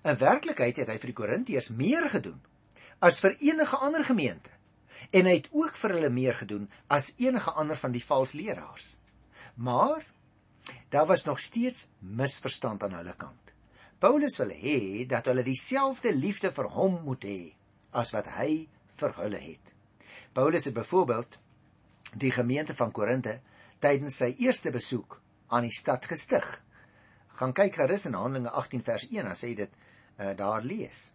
In 0.03 0.17
werklikheid 0.17 0.77
het 0.77 0.89
hy 0.89 0.97
vir 0.97 1.11
die 1.13 1.19
Korintiërs 1.21 1.69
meer 1.69 2.09
gedoen 2.09 2.41
as 2.99 3.19
vir 3.19 3.35
enige 3.39 3.77
ander 3.77 4.03
gemeente. 4.03 4.49
En 5.11 5.25
hy 5.25 5.35
het 5.35 5.49
ook 5.51 5.75
vir 5.75 5.91
hulle 5.91 6.09
meer 6.09 6.33
gedoen 6.33 6.69
as 6.87 7.13
enige 7.17 7.51
ander 7.51 7.77
van 7.77 7.91
die 7.91 8.03
valse 8.03 8.37
leraars. 8.37 8.97
Maar 9.55 10.03
Daar 10.89 11.05
was 11.05 11.23
nog 11.23 11.39
steeds 11.39 11.87
misverstand 11.99 12.83
aan 12.83 12.93
hulle 12.93 13.15
kant. 13.15 13.53
Paulus 13.99 14.37
wil 14.37 14.51
hê 14.53 15.05
dat 15.09 15.25
hulle 15.25 15.43
dieselfde 15.43 16.13
liefde 16.15 16.51
vir 16.53 16.69
hom 16.77 16.99
moet 17.03 17.23
hê 17.25 17.41
as 17.91 18.13
wat 18.13 18.29
hy 18.37 18.67
vir 18.99 19.15
hulle 19.17 19.39
het. 19.41 19.73
Paulus 20.37 20.67
het 20.69 20.73
byvoorbeeld 20.73 21.39
die 22.13 22.31
gemeente 22.31 22.75
van 22.75 22.91
Korinte 22.91 23.39
tydens 23.83 24.19
sy 24.21 24.35
eerste 24.37 24.71
besoek 24.71 25.19
aan 25.47 25.65
die 25.65 25.73
stad 25.73 26.05
gestig. 26.05 26.45
Gaan 27.39 27.53
kyk 27.57 27.79
gerus 27.81 28.05
in 28.09 28.17
Handelinge 28.17 28.53
18 28.61 28.83
vers 28.85 29.07
1 29.09 29.31
as 29.31 29.43
hy 29.45 29.53
dit 29.57 29.73
uh, 29.73 30.33
daar 30.37 30.61
lees. 30.65 31.11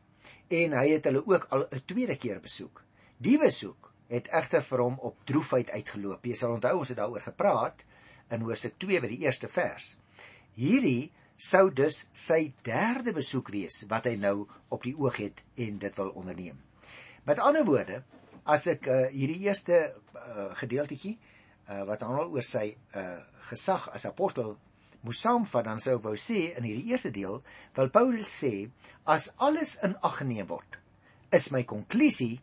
En 0.50 0.74
hy 0.78 0.84
het 0.94 1.06
hulle 1.08 1.22
ook 1.26 1.46
al 1.50 1.66
'n 1.70 1.82
tweede 1.86 2.16
keer 2.16 2.40
besoek. 2.40 2.82
Die 3.18 3.38
besoek 3.38 3.92
het 4.08 4.28
egter 4.28 4.62
vir 4.62 4.82
hom 4.82 4.98
op 4.98 5.24
droefheid 5.24 5.70
uitgeloop. 5.70 6.26
Jy 6.26 6.34
sal 6.34 6.52
onthou 6.58 6.78
ons 6.78 6.88
het 6.88 6.98
daaroor 6.98 7.24
gepraat 7.30 7.84
in 8.32 8.44
Hosea 8.46 8.72
2 8.84 9.02
by 9.04 9.10
die 9.12 9.22
eerste 9.26 9.48
vers. 9.52 9.96
Hierdie 10.56 11.10
sou 11.42 11.68
dus 11.74 12.04
sy 12.14 12.52
derde 12.66 13.14
besoek 13.16 13.50
wees 13.54 13.82
wat 13.90 14.06
hy 14.08 14.16
nou 14.20 14.46
op 14.72 14.84
die 14.86 14.94
oog 14.98 15.18
het 15.22 15.42
en 15.60 15.78
dit 15.82 15.96
wil 15.98 16.12
onderneem. 16.18 16.58
Met 17.26 17.42
ander 17.42 17.64
woorde, 17.66 18.02
as 18.44 18.66
ek 18.70 18.88
uh, 18.90 18.98
hierdie 19.14 19.44
eerste 19.46 19.78
uh, 20.18 20.50
gedeeltjie 20.58 21.16
uh, 21.16 21.82
wat 21.88 22.02
handel 22.06 22.32
oor 22.34 22.46
sy 22.46 22.72
uh, 22.98 23.18
gesag 23.48 23.88
as 23.94 24.06
apostel 24.08 24.56
moes 25.02 25.22
saamvat, 25.22 25.66
dan 25.66 25.82
sou 25.82 25.96
ek 25.98 26.06
wou 26.06 26.14
sê 26.18 26.52
in 26.58 26.66
hierdie 26.66 26.94
eerste 26.94 27.10
deel 27.14 27.40
wil 27.78 27.90
Paulus 27.94 28.30
sê 28.42 28.68
as 29.10 29.32
alles 29.42 29.76
in 29.82 29.96
ag 30.02 30.20
geneem 30.22 30.50
word, 30.50 30.78
is 31.34 31.50
my 31.54 31.64
konklusie 31.66 32.38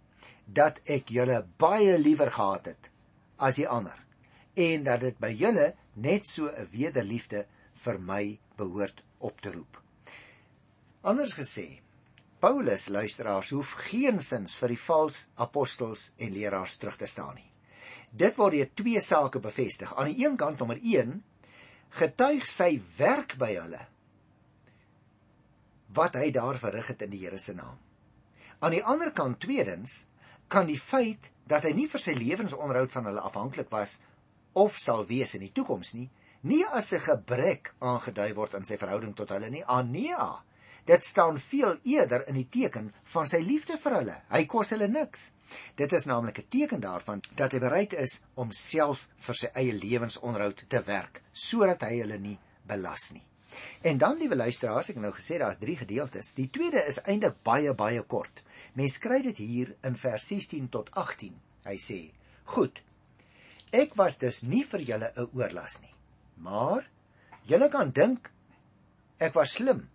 dat 0.45 0.81
ek 0.89 1.11
julle 1.13 1.43
baie 1.61 1.97
liewer 1.99 2.31
gehad 2.35 2.71
het 2.73 2.91
as 3.39 3.59
die 3.61 3.67
ander 3.69 4.08
en 4.59 4.83
dat 4.83 5.03
dit 5.05 5.19
by 5.23 5.31
julle 5.39 5.67
net 5.95 6.27
so 6.27 6.49
'n 6.49 6.67
wederliefde 6.71 7.45
vir 7.83 7.99
my 7.99 8.39
behoort 8.57 9.03
op 9.17 9.41
te 9.41 9.51
roep. 9.51 9.81
Anders 11.01 11.33
gesê, 11.33 11.79
Paulus 12.39 12.87
luisteraars 12.89 13.49
hoef 13.55 13.71
geensins 13.89 14.55
vir 14.55 14.73
die 14.73 14.81
vals 14.87 15.27
apostels 15.35 16.11
en 16.17 16.33
leraars 16.33 16.77
terug 16.77 16.97
te 16.97 17.05
staan 17.05 17.35
nie. 17.35 17.51
Dit 18.11 18.35
word 18.35 18.55
deur 18.55 18.69
twee 18.73 18.99
sake 18.99 19.39
bevestig. 19.39 19.95
Aan 19.95 20.11
die 20.11 20.25
een 20.25 20.37
kant 20.37 20.59
nommer 20.59 20.79
1 20.81 21.23
getuig 21.89 22.45
sy 22.47 22.81
werk 22.97 23.37
by 23.37 23.53
hulle 23.55 23.81
wat 25.97 26.15
hy 26.15 26.29
daar 26.31 26.57
verrig 26.61 26.87
het 26.87 27.01
in 27.01 27.09
die 27.09 27.23
Here 27.23 27.39
se 27.41 27.53
naam. 27.57 27.77
Aan 28.59 28.75
die 28.75 28.83
ander 28.83 29.11
kant 29.11 29.39
tweedens 29.41 30.05
kan 30.47 30.67
die 30.69 30.79
feit 30.79 31.31
dat 31.49 31.65
hy 31.65 31.73
nie 31.73 31.87
vir 31.89 32.01
sy 32.01 32.13
lewensonderhoud 32.13 32.93
van 32.93 33.09
hulle 33.09 33.23
afhanklik 33.25 33.71
was 33.73 33.99
of 34.65 34.77
sal 34.83 35.05
wees 35.07 35.35
in 35.37 35.45
die 35.45 35.53
toekoms 35.55 35.93
nie, 35.95 36.09
nie 36.51 36.63
as 36.65 36.93
'n 36.93 37.05
gebrek 37.05 37.73
aangedui 37.79 38.33
word 38.35 38.53
in 38.59 38.65
sy 38.65 38.77
verhouding 38.77 39.15
tot 39.15 39.29
hulle 39.35 39.49
nie. 39.49 39.63
Ania. 39.63 40.43
Dit 40.85 41.05
staan 41.05 41.37
veel 41.37 41.77
eerder 41.83 42.27
in 42.27 42.35
die 42.35 42.47
teken 42.49 42.93
van 43.13 43.27
sy 43.27 43.39
liefde 43.45 43.77
vir 43.77 43.95
hulle. 43.99 44.15
Hy 44.29 44.45
kos 44.45 44.71
hulle 44.73 44.87
niks. 44.87 45.33
Dit 45.75 45.93
is 45.93 46.05
naamlik 46.05 46.39
'n 46.39 46.49
teken 46.49 46.81
daarvan 46.81 47.21
dat 47.35 47.51
hy 47.51 47.59
bereid 47.59 47.93
is 47.93 48.21
om 48.35 48.51
self 48.51 49.07
vir 49.17 49.35
sy 49.35 49.49
eie 49.53 49.73
lewensonderhoud 49.73 50.65
te 50.67 50.81
werk 50.81 51.21
sodat 51.33 51.81
hy 51.81 51.99
hulle 51.99 52.17
nie 52.17 52.39
belas 52.65 53.11
nie. 53.11 53.25
En 53.81 53.97
dan 53.97 54.17
liewe 54.17 54.35
luisteraars, 54.35 54.89
ek 54.89 54.95
het 54.95 55.03
nou 55.03 55.13
gesê 55.13 55.37
daar's 55.37 55.57
3 55.57 55.75
gedeeltes. 55.75 56.33
Die 56.33 56.49
tweede 56.49 56.83
is 56.85 57.01
eintlik 57.01 57.41
baie 57.43 57.73
baie 57.73 58.01
kort. 58.01 58.43
Mens 58.73 58.97
kry 58.97 59.21
dit 59.21 59.37
hier 59.37 59.75
in 59.83 59.95
vers 59.95 60.27
16 60.27 60.69
tot 60.69 60.91
18. 60.91 61.33
Hy 61.65 61.77
sê: 61.77 62.11
"Goed. 62.43 62.81
Ek 63.69 63.93
was 63.93 64.17
dus 64.17 64.41
nie 64.41 64.63
vir 64.65 64.81
julle 64.81 65.11
'n 65.15 65.29
oorlas 65.37 65.81
nie. 65.81 65.93
Maar 66.41 66.89
julle 67.45 67.69
kan 67.69 67.91
dink 67.91 68.31
ek 69.19 69.33
was 69.33 69.53
slim 69.53 69.89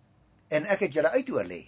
en 0.49 0.65
ek 0.65 0.79
het 0.79 0.93
julle 0.93 1.11
uitoorlê. 1.11 1.65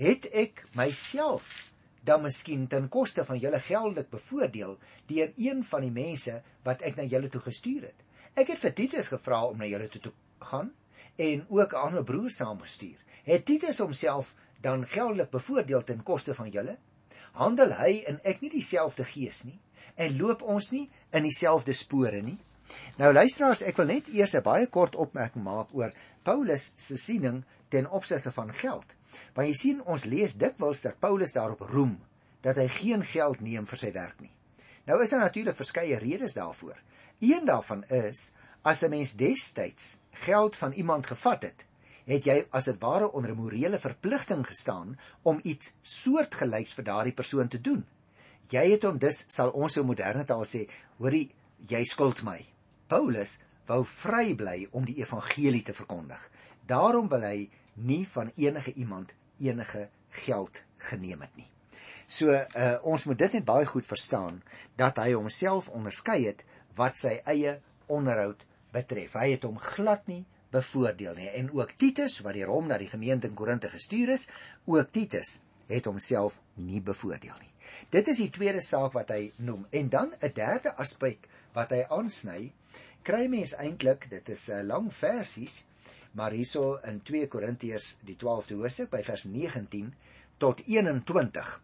Het 0.00 0.24
ek 0.32 0.64
myself 0.74 1.72
dan 2.04 2.22
miskien 2.22 2.66
ten 2.66 2.88
koste 2.88 3.24
van 3.24 3.38
julle 3.38 3.60
geldelik 3.60 4.08
bevoordeel 4.10 4.78
deur 5.06 5.32
een 5.36 5.64
van 5.64 5.80
die 5.80 5.90
mense 5.90 6.42
wat 6.64 6.80
ek 6.80 6.96
na 6.96 7.04
julle 7.04 7.28
toe 7.28 7.40
gestuur 7.40 7.82
het? 7.82 8.00
Ek 8.34 8.48
het 8.48 8.58
vir 8.58 8.72
Titus 8.72 9.12
gevra 9.12 9.44
om 9.44 9.58
na 9.58 9.68
julle 9.68 9.88
toe 9.88 10.00
te 10.00 10.12
gaan 10.38 10.72
en 11.16 11.46
ook 11.48 11.72
'n 11.72 11.84
ander 11.86 12.04
broer 12.04 12.30
saamgestuur. 12.30 12.96
Het 13.24 13.44
Titus 13.44 13.78
homself 13.78 14.34
dan 14.60 14.86
geldelik 14.86 15.30
bevoordeel 15.30 15.84
ten 15.84 16.02
koste 16.02 16.34
van 16.34 16.48
julle? 16.48 16.78
Handel 17.32 17.72
hy 17.72 18.04
en 18.06 18.20
ek 18.24 18.40
nie 18.40 18.50
dieselfde 18.50 19.04
gees 19.04 19.44
nie 19.44 19.60
en 20.00 20.16
loop 20.16 20.42
ons 20.42 20.70
nie 20.74 20.86
in 21.16 21.26
dieselfde 21.28 21.74
spore 21.76 22.22
nie? 22.24 22.38
Nou 23.00 23.12
luisteraars, 23.12 23.62
ek 23.66 23.80
wil 23.80 23.90
net 23.90 24.08
eers 24.14 24.34
'n 24.38 24.46
baie 24.46 24.66
kort 24.66 24.96
opmerking 24.96 25.44
maak 25.44 25.74
oor 25.74 25.92
Paulus 26.22 26.72
se 26.76 26.96
siening 26.96 27.44
ten 27.68 27.88
opsigte 27.90 28.32
van 28.32 28.52
geld. 28.54 28.94
Want 29.34 29.48
jy 29.48 29.54
sien 29.54 29.82
ons 29.82 30.04
lees 30.04 30.36
dikwels 30.38 30.82
dat 30.86 31.00
Paulus 31.00 31.32
daarop 31.32 31.60
roem 31.60 31.98
dat 32.40 32.56
hy 32.56 32.68
geen 32.68 33.02
geld 33.04 33.40
neem 33.40 33.66
vir 33.66 33.78
sy 33.78 33.92
werk 33.92 34.20
nie. 34.20 34.32
Nou 34.86 35.02
is 35.02 35.10
daar 35.10 35.26
natuurlik 35.26 35.56
verskeie 35.56 35.98
redes 35.98 36.34
daarvoor. 36.34 36.78
Een 37.20 37.44
daarvan 37.44 37.84
is 37.84 38.30
as 38.62 38.82
'n 38.82 38.90
mens 38.90 39.12
destyds 39.12 39.98
geld 40.10 40.56
van 40.56 40.72
iemand 40.72 41.06
gevat 41.06 41.42
het, 41.42 41.66
het 42.04 42.24
jy 42.24 42.46
as 42.50 42.64
dit 42.64 42.80
ware 42.80 43.12
onder 43.12 43.30
'n 43.30 43.36
morele 43.42 43.78
verpligting 43.78 44.46
gestaan 44.46 44.98
om 45.22 45.40
iets 45.42 45.72
soortgelyks 45.82 46.74
vir 46.74 46.84
daardie 46.84 47.12
persoon 47.12 47.48
te 47.48 47.60
doen. 47.60 47.86
Jy 48.50 48.64
het 48.72 48.84
hom 48.88 48.98
dus 48.98 49.24
sal 49.30 49.52
ons 49.54 49.76
so 49.78 49.86
moderne 49.86 50.24
taal 50.26 50.42
sê, 50.48 50.64
hoorie, 50.98 51.28
jy 51.70 51.84
skuld 51.86 52.24
my. 52.26 52.38
Paulus 52.90 53.36
wou 53.68 53.84
vry 53.86 54.32
bly 54.34 54.56
om 54.74 54.86
die 54.88 54.98
evangelie 54.98 55.62
te 55.62 55.74
verkondig. 55.76 56.20
Daarom 56.66 57.08
wil 57.12 57.22
hy 57.26 57.48
nie 57.86 58.02
van 58.10 58.32
enige 58.36 58.74
iemand 58.74 59.14
enige 59.38 59.86
geld 60.24 60.64
geneem 60.90 61.22
het 61.22 61.36
nie. 61.38 61.46
So 62.10 62.34
uh, 62.34 62.76
ons 62.82 63.06
moet 63.06 63.20
dit 63.22 63.38
net 63.38 63.46
baie 63.46 63.66
goed 63.70 63.86
verstaan 63.86 64.40
dat 64.80 64.98
hy 64.98 65.12
homself 65.14 65.70
onderskei 65.70 66.24
het 66.26 66.42
wat 66.78 66.98
sy 66.98 67.20
eie 67.30 67.60
onderhoud 67.86 68.42
betref. 68.74 69.14
Hy 69.14 69.36
het 69.36 69.46
hom 69.46 69.60
glad 69.62 70.10
nie 70.10 70.24
bevoordeel 70.50 71.14
nie. 71.14 71.30
En 71.38 71.52
ook 71.54 71.76
Titus 71.78 72.18
wat 72.26 72.34
deur 72.34 72.50
hom 72.50 72.66
na 72.66 72.80
die 72.82 72.90
gemeente 72.90 73.30
in 73.30 73.38
Korinthe 73.38 73.70
gestuur 73.70 74.10
is, 74.16 74.26
ook 74.66 74.90
Titus 74.90 75.38
het 75.70 75.86
homself 75.88 76.40
nie 76.54 76.82
bevoordeel 76.82 77.38
nie. 77.38 77.50
Dit 77.94 78.08
is 78.10 78.20
die 78.22 78.30
tweede 78.34 78.60
saak 78.64 78.94
wat 78.98 79.12
hy 79.14 79.32
noem. 79.36 79.66
En 79.70 79.88
dan 79.88 80.14
'n 80.20 80.32
derde 80.34 80.74
aspek 80.76 81.28
wat 81.54 81.70
hy 81.70 81.84
aansny, 81.88 82.52
kry 83.02 83.26
mens 83.26 83.54
eintlik, 83.54 84.10
dit 84.10 84.28
is 84.28 84.48
'n 84.50 84.66
lang 84.66 84.92
versies, 84.94 85.64
maar 86.12 86.30
hierso 86.30 86.76
in 86.84 87.02
2 87.02 87.28
Korintiërs 87.28 87.98
die 88.02 88.16
12de 88.16 88.54
hoofstuk 88.54 88.90
by 88.90 89.02
vers 89.02 89.24
19 89.24 89.94
tot 90.38 90.62
21. 90.66 91.62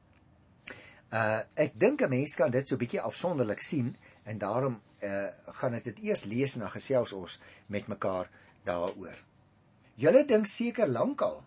Uh 1.12 1.40
ek 1.54 1.78
dink 1.80 2.02
'n 2.02 2.10
mens 2.10 2.34
kan 2.34 2.50
dit 2.50 2.68
so 2.68 2.76
bietjie 2.76 3.00
afsonderlik 3.00 3.60
sien 3.60 3.96
en 4.24 4.38
daarom 4.38 4.80
uh, 5.02 5.28
gaan 5.60 5.74
ek 5.74 5.84
dit 5.84 5.98
eers 5.98 6.24
lees 6.24 6.54
en 6.54 6.60
dan 6.66 6.70
gesels 6.70 7.12
ons 7.12 7.38
met 7.66 7.86
mekaar 7.86 8.30
daaroor. 8.64 9.18
Julle 9.94 10.24
dink 10.26 10.46
seker 10.46 10.88
lankal 10.88 11.44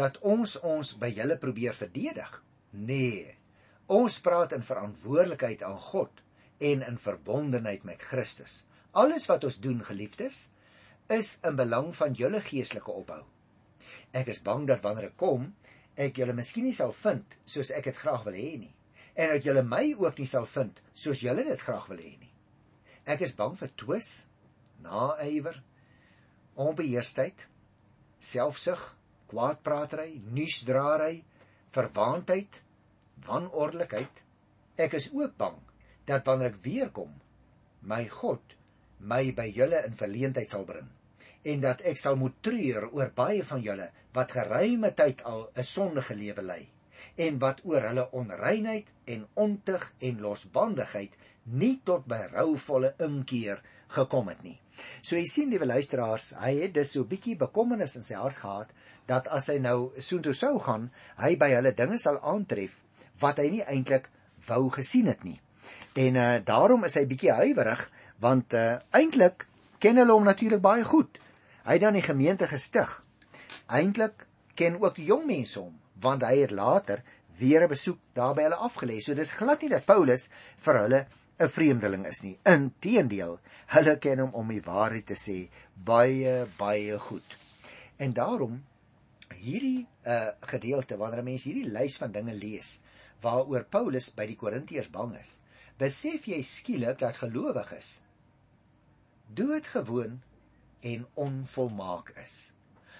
dat 0.00 0.16
ons 0.24 0.56
ons 0.64 0.94
by 1.02 1.10
julle 1.12 1.36
probeer 1.40 1.76
verdedig. 1.76 2.32
Nee. 2.88 3.36
Ons 3.90 4.18
praat 4.24 4.54
in 4.56 4.64
verantwoordelikheid 4.64 5.64
aan 5.66 5.78
God 5.90 6.24
en 6.70 6.84
in 6.86 6.98
verbondenheid 6.98 7.84
met 7.88 8.02
Christus. 8.10 8.64
Alles 8.90 9.28
wat 9.30 9.44
ons 9.44 9.60
doen, 9.62 9.84
geliefdes, 9.84 10.48
is 11.10 11.36
in 11.46 11.56
belang 11.58 11.92
van 11.96 12.16
julle 12.18 12.40
geestelike 12.44 12.92
opbou. 12.92 13.22
Ek 14.16 14.30
is 14.32 14.42
bang 14.46 14.66
dat 14.70 14.82
wanneer 14.86 15.10
ek 15.10 15.18
kom, 15.20 15.50
ek 16.00 16.20
julle 16.20 16.36
miskien 16.36 16.68
nie 16.68 16.76
sal 16.76 16.92
vind 16.96 17.38
soos 17.50 17.72
ek 17.74 17.90
dit 17.90 17.98
graag 18.04 18.22
wil 18.26 18.36
hê 18.38 18.52
nie 18.60 18.74
en 19.20 19.34
dat 19.34 19.44
julle 19.44 19.62
my 19.66 19.94
ook 19.98 20.20
nie 20.20 20.28
sal 20.28 20.46
vind 20.48 20.80
soos 20.94 21.22
julle 21.24 21.44
dit 21.44 21.62
graag 21.66 21.88
wil 21.90 22.00
hê 22.00 22.12
nie. 22.20 22.30
Ek 23.10 23.22
is 23.26 23.34
bang 23.36 23.56
vir 23.58 23.72
twis, 23.80 24.08
naaiwer, 24.84 25.56
onbeheerstheid, 26.60 27.46
selfsug, 28.20 28.82
kwaadpraatery, 29.30 30.20
nuusdraery, 30.34 31.22
verwaandheid, 31.74 32.62
wanordelikheid. 33.26 34.22
Ek 34.76 34.96
is 34.98 35.10
ook 35.14 35.36
bang 35.38 35.58
dat 36.10 36.26
wanneer 36.26 36.54
ek 36.54 36.64
weer 36.64 36.90
kom, 36.90 37.12
my 37.82 38.04
God 38.10 38.56
my 39.00 39.30
by 39.36 39.46
julle 39.48 39.80
in 39.88 39.96
verleentheid 39.96 40.52
sal 40.52 40.66
bring 40.68 40.88
en 41.50 41.62
dat 41.64 41.80
ek 41.88 41.96
sal 41.96 42.18
moet 42.20 42.36
treur 42.44 42.90
oor 42.90 43.12
baie 43.16 43.40
van 43.48 43.62
julle 43.64 43.86
wat 44.16 44.34
geruime 44.36 44.90
tyd 44.96 45.22
al 45.30 45.46
'n 45.56 45.64
sondige 45.64 46.14
lewe 46.14 46.42
lei 46.44 46.62
en 47.16 47.38
wat 47.40 47.62
oor 47.64 47.86
hulle 47.88 48.04
onreinheid 48.12 48.92
en 49.14 49.26
ontug 49.34 49.86
en 50.08 50.20
losbandigheid 50.20 51.16
nie 51.62 51.80
tot 51.84 52.04
berouvolle 52.04 52.92
inkeer 52.98 53.62
gekom 53.88 54.28
het 54.28 54.42
nie. 54.44 54.58
So 55.02 55.16
jy 55.16 55.24
sien 55.26 55.48
liewe 55.50 55.66
luisteraars, 55.66 56.34
hy 56.36 56.52
het 56.60 56.74
dus 56.74 56.92
so 56.92 57.00
'n 57.00 57.08
bietjie 57.08 57.36
bekommernis 57.36 57.96
in 57.96 58.02
sy 58.02 58.14
hart 58.14 58.36
gehad 58.36 58.72
dat 59.10 59.28
as 59.28 59.50
hy 59.50 59.58
nou 59.58 59.90
soontoe 59.98 60.34
sou 60.38 60.56
gaan, 60.62 60.88
hy 61.18 61.34
by 61.36 61.50
hulle 61.56 61.74
dinge 61.74 61.98
sal 61.98 62.20
aantref 62.32 62.78
wat 63.20 63.40
hy 63.42 63.48
nie 63.56 63.64
eintlik 63.66 64.08
wou 64.46 64.68
gesien 64.70 65.10
het 65.10 65.24
nie. 65.26 65.40
En 65.98 66.16
uh 66.16 66.38
daarom 66.46 66.86
is 66.88 66.96
hy 66.98 67.04
bietjie 67.10 67.34
huiwerig 67.34 67.82
want 68.22 68.54
uh 68.54 68.78
eintlik 68.96 69.46
ken 69.82 69.98
hulle 70.00 70.14
hom 70.14 70.28
natuurlik 70.28 70.62
baie 70.62 70.84
goed. 70.84 71.18
Hy 71.66 71.76
het 71.76 71.84
dan 71.84 71.98
die 71.98 72.06
gemeente 72.06 72.48
gestig. 72.48 72.92
Eintlik 73.66 74.26
ken 74.54 74.78
ook 74.80 74.96
die 74.96 75.08
jong 75.10 75.26
mense 75.26 75.58
hom 75.60 75.76
want 76.00 76.24
hy 76.24 76.36
het 76.44 76.54
later 76.56 77.02
weer 77.40 77.64
'n 77.64 77.72
besoek 77.74 77.98
daar 78.14 78.34
by 78.34 78.46
hulle 78.46 78.62
afgelê. 78.68 79.00
So 79.00 79.14
dis 79.14 79.32
glad 79.32 79.62
nie 79.62 79.72
dat 79.74 79.84
Paulus 79.84 80.30
vir 80.56 80.80
hulle 80.80 81.06
'n 81.40 81.48
vreemdeling 81.48 82.06
is 82.06 82.22
nie. 82.22 82.38
Inteendeel, 82.44 83.38
hulle 83.66 83.98
ken 83.98 84.18
hom 84.18 84.34
om 84.34 84.48
die 84.48 84.62
waarheid 84.62 85.06
te 85.06 85.14
sê 85.14 85.48
baie 85.74 86.46
baie 86.56 86.98
goed. 86.98 87.36
En 87.96 88.12
daarom 88.12 88.62
hierdie 89.40 89.86
uh 90.06 90.30
gedeelte 90.52 90.98
wanneer 91.00 91.24
mense 91.26 91.48
hierdie 91.48 91.72
lys 91.72 91.98
van 92.02 92.12
dinge 92.12 92.34
lees 92.36 92.78
waaroor 93.24 93.66
Paulus 93.68 94.08
by 94.16 94.26
die 94.30 94.38
Korintiërs 94.40 94.88
bang 94.92 95.12
is, 95.18 95.34
besef 95.80 96.26
jy 96.28 96.40
skielik 96.44 97.00
dat 97.00 97.20
gelowiges 97.20 97.98
doodgewoon 99.36 100.18
en 100.80 101.06
onvolmaak 101.14 102.14
is. 102.22 102.52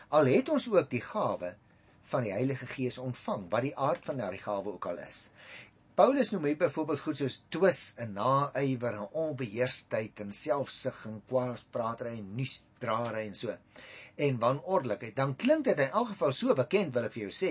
Al 0.08 0.28
het 0.30 0.48
ons 0.52 0.68
ook 0.70 0.90
die 0.90 1.02
gawe 1.02 1.54
van 2.10 2.26
die 2.26 2.32
Heilige 2.34 2.66
Gees 2.66 2.98
ontvang, 2.98 3.46
wat 3.50 3.64
die 3.66 3.76
aard 3.76 4.04
van 4.04 4.20
daardie 4.20 4.42
gawe 4.42 4.74
ook 4.74 4.86
al 4.90 5.00
is. 5.04 5.28
Paulus 6.00 6.30
noem 6.32 6.46
hy 6.48 6.50
byvoorbeeld 6.56 7.00
goed 7.04 7.18
soos 7.20 7.34
twis 7.52 7.78
en 8.00 8.14
naaiwer 8.16 8.94
en 9.02 9.16
onbeheerstheid 9.22 10.22
en 10.24 10.30
selfsug 10.32 11.02
en 11.10 11.18
kwaadpraatery 11.28 12.14
en 12.14 12.30
nuusdraery 12.38 13.26
en 13.28 13.36
so. 13.36 13.56
En 14.26 14.38
wanordelikheid. 14.40 15.12
Dan 15.18 15.34
klink 15.42 15.66
dit 15.66 15.82
in 15.84 15.92
elk 16.00 16.14
geval 16.14 16.32
so 16.38 16.56
bekend 16.56 16.96
wil 16.96 17.08
ek 17.10 17.12
vir 17.18 17.26
jou 17.26 17.34
sê 17.40 17.50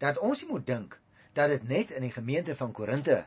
dat 0.00 0.22
ons 0.30 0.40
nie 0.40 0.48
moet 0.54 0.64
dink 0.70 0.96
dat 1.36 1.52
dit 1.52 1.66
net 1.74 1.92
in 1.98 2.06
die 2.06 2.14
gemeente 2.14 2.56
van 2.62 2.72
Korinte 2.78 3.18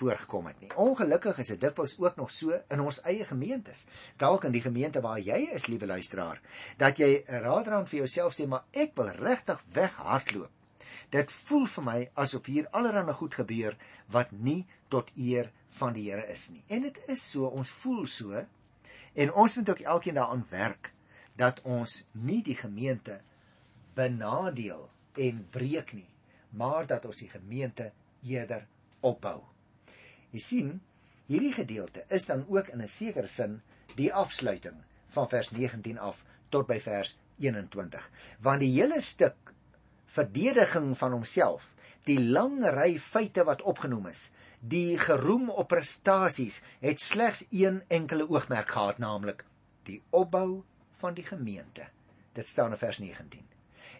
voorgekom 0.00 0.48
het 0.48 0.64
nie. 0.64 0.72
Ongelukkig 0.86 1.44
is 1.44 1.52
dit 1.52 1.60
dikwels 1.66 1.98
ook 2.00 2.16
nog 2.22 2.32
so 2.32 2.56
in 2.56 2.86
ons 2.86 3.02
eie 3.12 3.28
gemeentes. 3.34 3.84
Dalk 4.24 4.48
in 4.48 4.56
die 4.56 4.64
gemeente 4.64 5.04
waar 5.04 5.20
jy 5.20 5.42
is, 5.58 5.68
liewe 5.68 5.92
luisteraar, 5.92 6.40
dat 6.80 7.04
jy 7.04 7.18
raadrand 7.44 7.92
vir 7.92 8.06
jouself 8.06 8.40
sê, 8.40 8.48
maar 8.48 8.64
ek 8.72 8.96
wil 8.96 9.12
regtig 9.20 9.60
weghardloop. 9.76 10.61
Dit 11.12 11.32
voel 11.32 11.66
vir 11.68 11.84
my 11.84 11.98
asof 12.24 12.46
hier 12.48 12.68
allerlei 12.78 13.12
goed 13.18 13.34
gebeur 13.36 13.76
wat 14.14 14.32
nie 14.32 14.62
tot 14.88 15.10
eer 15.16 15.50
van 15.78 15.92
die 15.96 16.06
Here 16.08 16.24
is 16.32 16.48
nie. 16.50 16.64
En 16.68 16.86
dit 16.86 17.00
is 17.12 17.24
so, 17.34 17.46
ons 17.46 17.68
voel 17.82 18.06
so 18.06 18.44
en 19.12 19.32
ons 19.44 19.56
moet 19.56 19.70
ook 19.70 19.82
elkeen 19.94 20.16
daaraan 20.16 20.46
werk 20.50 20.92
dat 21.36 21.60
ons 21.68 22.02
nie 22.12 22.40
die 22.44 22.56
gemeente 22.56 23.18
benadeel 23.96 24.88
en 25.20 25.42
breek 25.52 25.92
nie, 25.92 26.08
maar 26.50 26.86
dat 26.88 27.04
ons 27.04 27.20
die 27.20 27.28
gemeente 27.28 27.90
eerder 28.24 28.64
opbou. 29.00 29.42
Jy 30.32 30.40
sien, 30.40 30.70
hierdie 31.28 31.52
gedeelte 31.52 32.06
is 32.08 32.24
dan 32.28 32.46
ook 32.48 32.72
in 32.72 32.82
'n 32.82 32.88
sekere 32.88 33.28
sin 33.28 33.60
die 33.96 34.12
afsluiting 34.12 34.80
van 35.08 35.28
vers 35.28 35.50
19 35.50 35.98
af 35.98 36.24
tot 36.48 36.66
by 36.66 36.80
vers 36.80 37.18
21, 37.38 38.10
want 38.40 38.60
die 38.60 38.72
hele 38.72 39.00
stuk 39.00 39.52
verdediging 40.12 40.92
van 40.98 41.14
homself, 41.16 41.72
die 42.08 42.18
lang 42.20 42.58
ry 42.74 42.96
feite 43.00 43.44
wat 43.48 43.62
opgenoem 43.62 44.10
is, 44.10 44.30
die 44.60 44.98
geroem 44.98 45.48
op 45.50 45.70
prestasies, 45.72 46.60
het 46.82 47.00
slegs 47.00 47.44
een 47.50 47.82
enkele 47.88 48.28
oogmerk 48.28 48.74
gehad, 48.74 48.98
naamlik 48.98 49.44
die 49.88 50.02
opbou 50.10 50.62
van 51.00 51.14
die 51.14 51.24
gemeente. 51.26 51.88
Dit 52.32 52.46
staan 52.46 52.74
in 52.74 52.80
vers 52.80 52.98
19. 52.98 53.46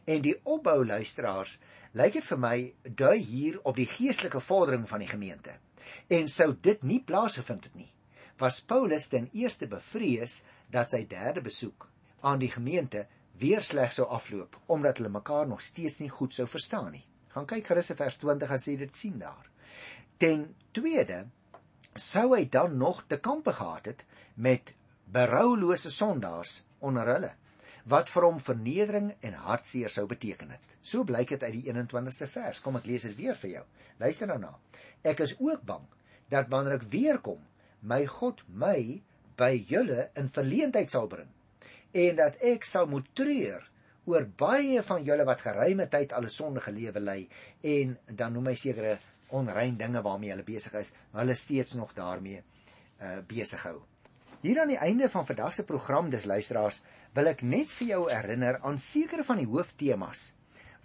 En 0.04 0.22
die 0.22 0.36
opbou 0.42 0.84
luisteraars 0.86 1.58
lyk 1.98 2.18
dit 2.18 2.26
vir 2.26 2.40
my 2.40 2.56
dui 2.84 3.16
hier 3.18 3.58
op 3.68 3.76
die 3.76 3.88
geestelike 3.88 4.40
vordering 4.40 4.86
van 4.88 5.02
die 5.02 5.10
gemeente. 5.10 5.56
En 6.08 6.28
sou 6.28 6.52
dit 6.60 6.82
nie 6.86 7.00
plaasgevind 7.02 7.66
het 7.68 7.74
nie, 7.78 7.90
was 8.38 8.62
Paulus 8.62 9.08
ten 9.12 9.28
eerste 9.32 9.68
bevrees 9.68 10.40
dat 10.72 10.90
sy 10.94 11.04
derde 11.06 11.42
besoek 11.44 11.88
aan 12.22 12.40
die 12.42 12.50
gemeente 12.50 13.06
weer 13.42 13.64
sleg 13.66 13.92
sou 13.94 14.06
afloop 14.16 14.56
omdat 14.74 15.00
hulle 15.00 15.12
mekaar 15.12 15.48
nog 15.50 15.62
steeds 15.64 15.98
nie 16.02 16.10
goed 16.10 16.34
sou 16.34 16.46
verstaan 16.48 16.92
nie. 16.94 17.04
Gaan 17.34 17.48
kyk 17.50 17.66
gerus 17.66 17.90
in 17.92 17.98
vers 17.98 18.16
20 18.22 18.54
as 18.56 18.66
jy 18.68 18.76
dit 18.84 18.96
sien 18.96 19.18
daar. 19.18 19.48
Ten 20.22 20.46
tweede 20.76 21.24
sou 21.98 22.28
hy 22.36 22.44
dan 22.56 22.76
nog 22.78 23.04
te 23.08 23.18
kampe 23.20 23.54
gehad 23.58 23.90
het 23.90 24.04
met 24.34 24.74
beroulose 25.12 25.90
sondaars 25.90 26.62
onder 26.80 27.08
hulle 27.14 27.32
wat 27.92 28.12
vir 28.14 28.28
hom 28.28 28.38
vernedering 28.38 29.08
en 29.26 29.40
hartseer 29.48 29.90
sou 29.90 30.06
beteken 30.06 30.52
het. 30.54 30.76
So 30.80 31.02
blyk 31.04 31.34
dit 31.34 31.42
uit 31.42 31.54
die 31.56 31.64
21ste 31.72 32.28
vers. 32.30 32.60
Kom 32.62 32.78
ek 32.78 32.86
lees 32.86 33.08
dit 33.08 33.16
weer 33.18 33.34
vir 33.40 33.56
jou. 33.56 33.64
Luister 33.98 34.30
nou 34.30 34.38
na. 34.38 34.52
Ek 35.02 35.24
is 35.26 35.34
ook 35.40 35.64
bang 35.66 35.88
dat 36.30 36.50
wanneer 36.52 36.78
ek 36.78 36.86
weer 36.94 37.18
kom, 37.18 37.42
my 37.82 38.04
God 38.06 38.44
my 38.46 39.02
by 39.36 39.56
julle 39.68 40.12
in 40.16 40.30
verleentheid 40.30 40.94
sal 40.94 41.10
bring 41.10 41.30
en 41.92 42.16
dat 42.16 42.40
ek 42.40 42.64
sal 42.64 42.88
moet 42.88 43.08
treur 43.14 43.68
oor 44.08 44.26
baie 44.38 44.82
van 44.82 45.04
julle 45.06 45.24
wat 45.28 45.44
geruime 45.44 45.86
tyd 45.88 46.12
al 46.12 46.24
'n 46.26 46.36
sondige 46.36 46.72
lewe 46.72 47.00
lei 47.00 47.28
en 47.60 47.98
dan 48.06 48.32
noem 48.32 48.46
hy 48.46 48.54
sekere 48.54 48.98
onrein 49.28 49.76
dinge 49.76 50.02
waarmee 50.02 50.30
hulle 50.30 50.42
besig 50.42 50.72
is, 50.72 50.92
hulle 51.12 51.34
steeds 51.34 51.74
nog 51.74 51.94
daarmee 51.94 52.42
uh 53.00 53.18
besig 53.26 53.62
hou. 53.62 53.80
Hier 54.42 54.60
aan 54.60 54.68
die 54.68 54.78
einde 54.78 55.08
van 55.08 55.26
vandag 55.26 55.54
se 55.54 55.64
program, 55.64 56.10
dis 56.10 56.24
luisteraars, 56.24 56.82
wil 57.14 57.26
ek 57.26 57.42
net 57.42 57.70
vir 57.70 57.88
jou 57.88 58.10
herinner 58.10 58.58
aan 58.62 58.78
sekere 58.78 59.24
van 59.24 59.36
die 59.36 59.46
hooftemas 59.46 60.34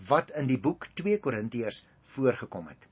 wat 0.08 0.30
in 0.30 0.48
die 0.48 0.60
boek 0.60 0.88
2 0.94 1.20
Korintiërs 1.20 1.86
voorgekom 2.04 2.68
het. 2.68 2.88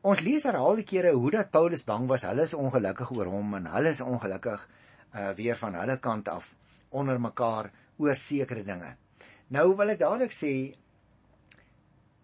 Ons 0.00 0.20
lees 0.20 0.42
herhaalde 0.42 0.82
kere 0.82 1.12
hoe 1.12 1.30
dat 1.30 1.50
Paulus 1.50 1.84
bang 1.84 2.08
was, 2.08 2.22
hulle 2.22 2.42
is 2.42 2.54
ongelukkig 2.54 3.10
oor 3.10 3.26
hom 3.26 3.54
en 3.54 3.66
hulle 3.66 3.90
is 3.90 4.00
ongelukkig 4.00 4.68
uh 5.14 5.30
weer 5.36 5.56
van 5.56 5.74
hulle 5.74 5.98
kant 5.98 6.28
af 6.28 6.54
onder 6.92 7.20
mekaar 7.20 7.70
oor 7.98 8.16
sekere 8.16 8.64
dinge. 8.64 8.96
Nou 9.52 9.72
wil 9.76 9.94
ek 9.94 10.02
dadelik 10.02 10.34
sê 10.36 10.52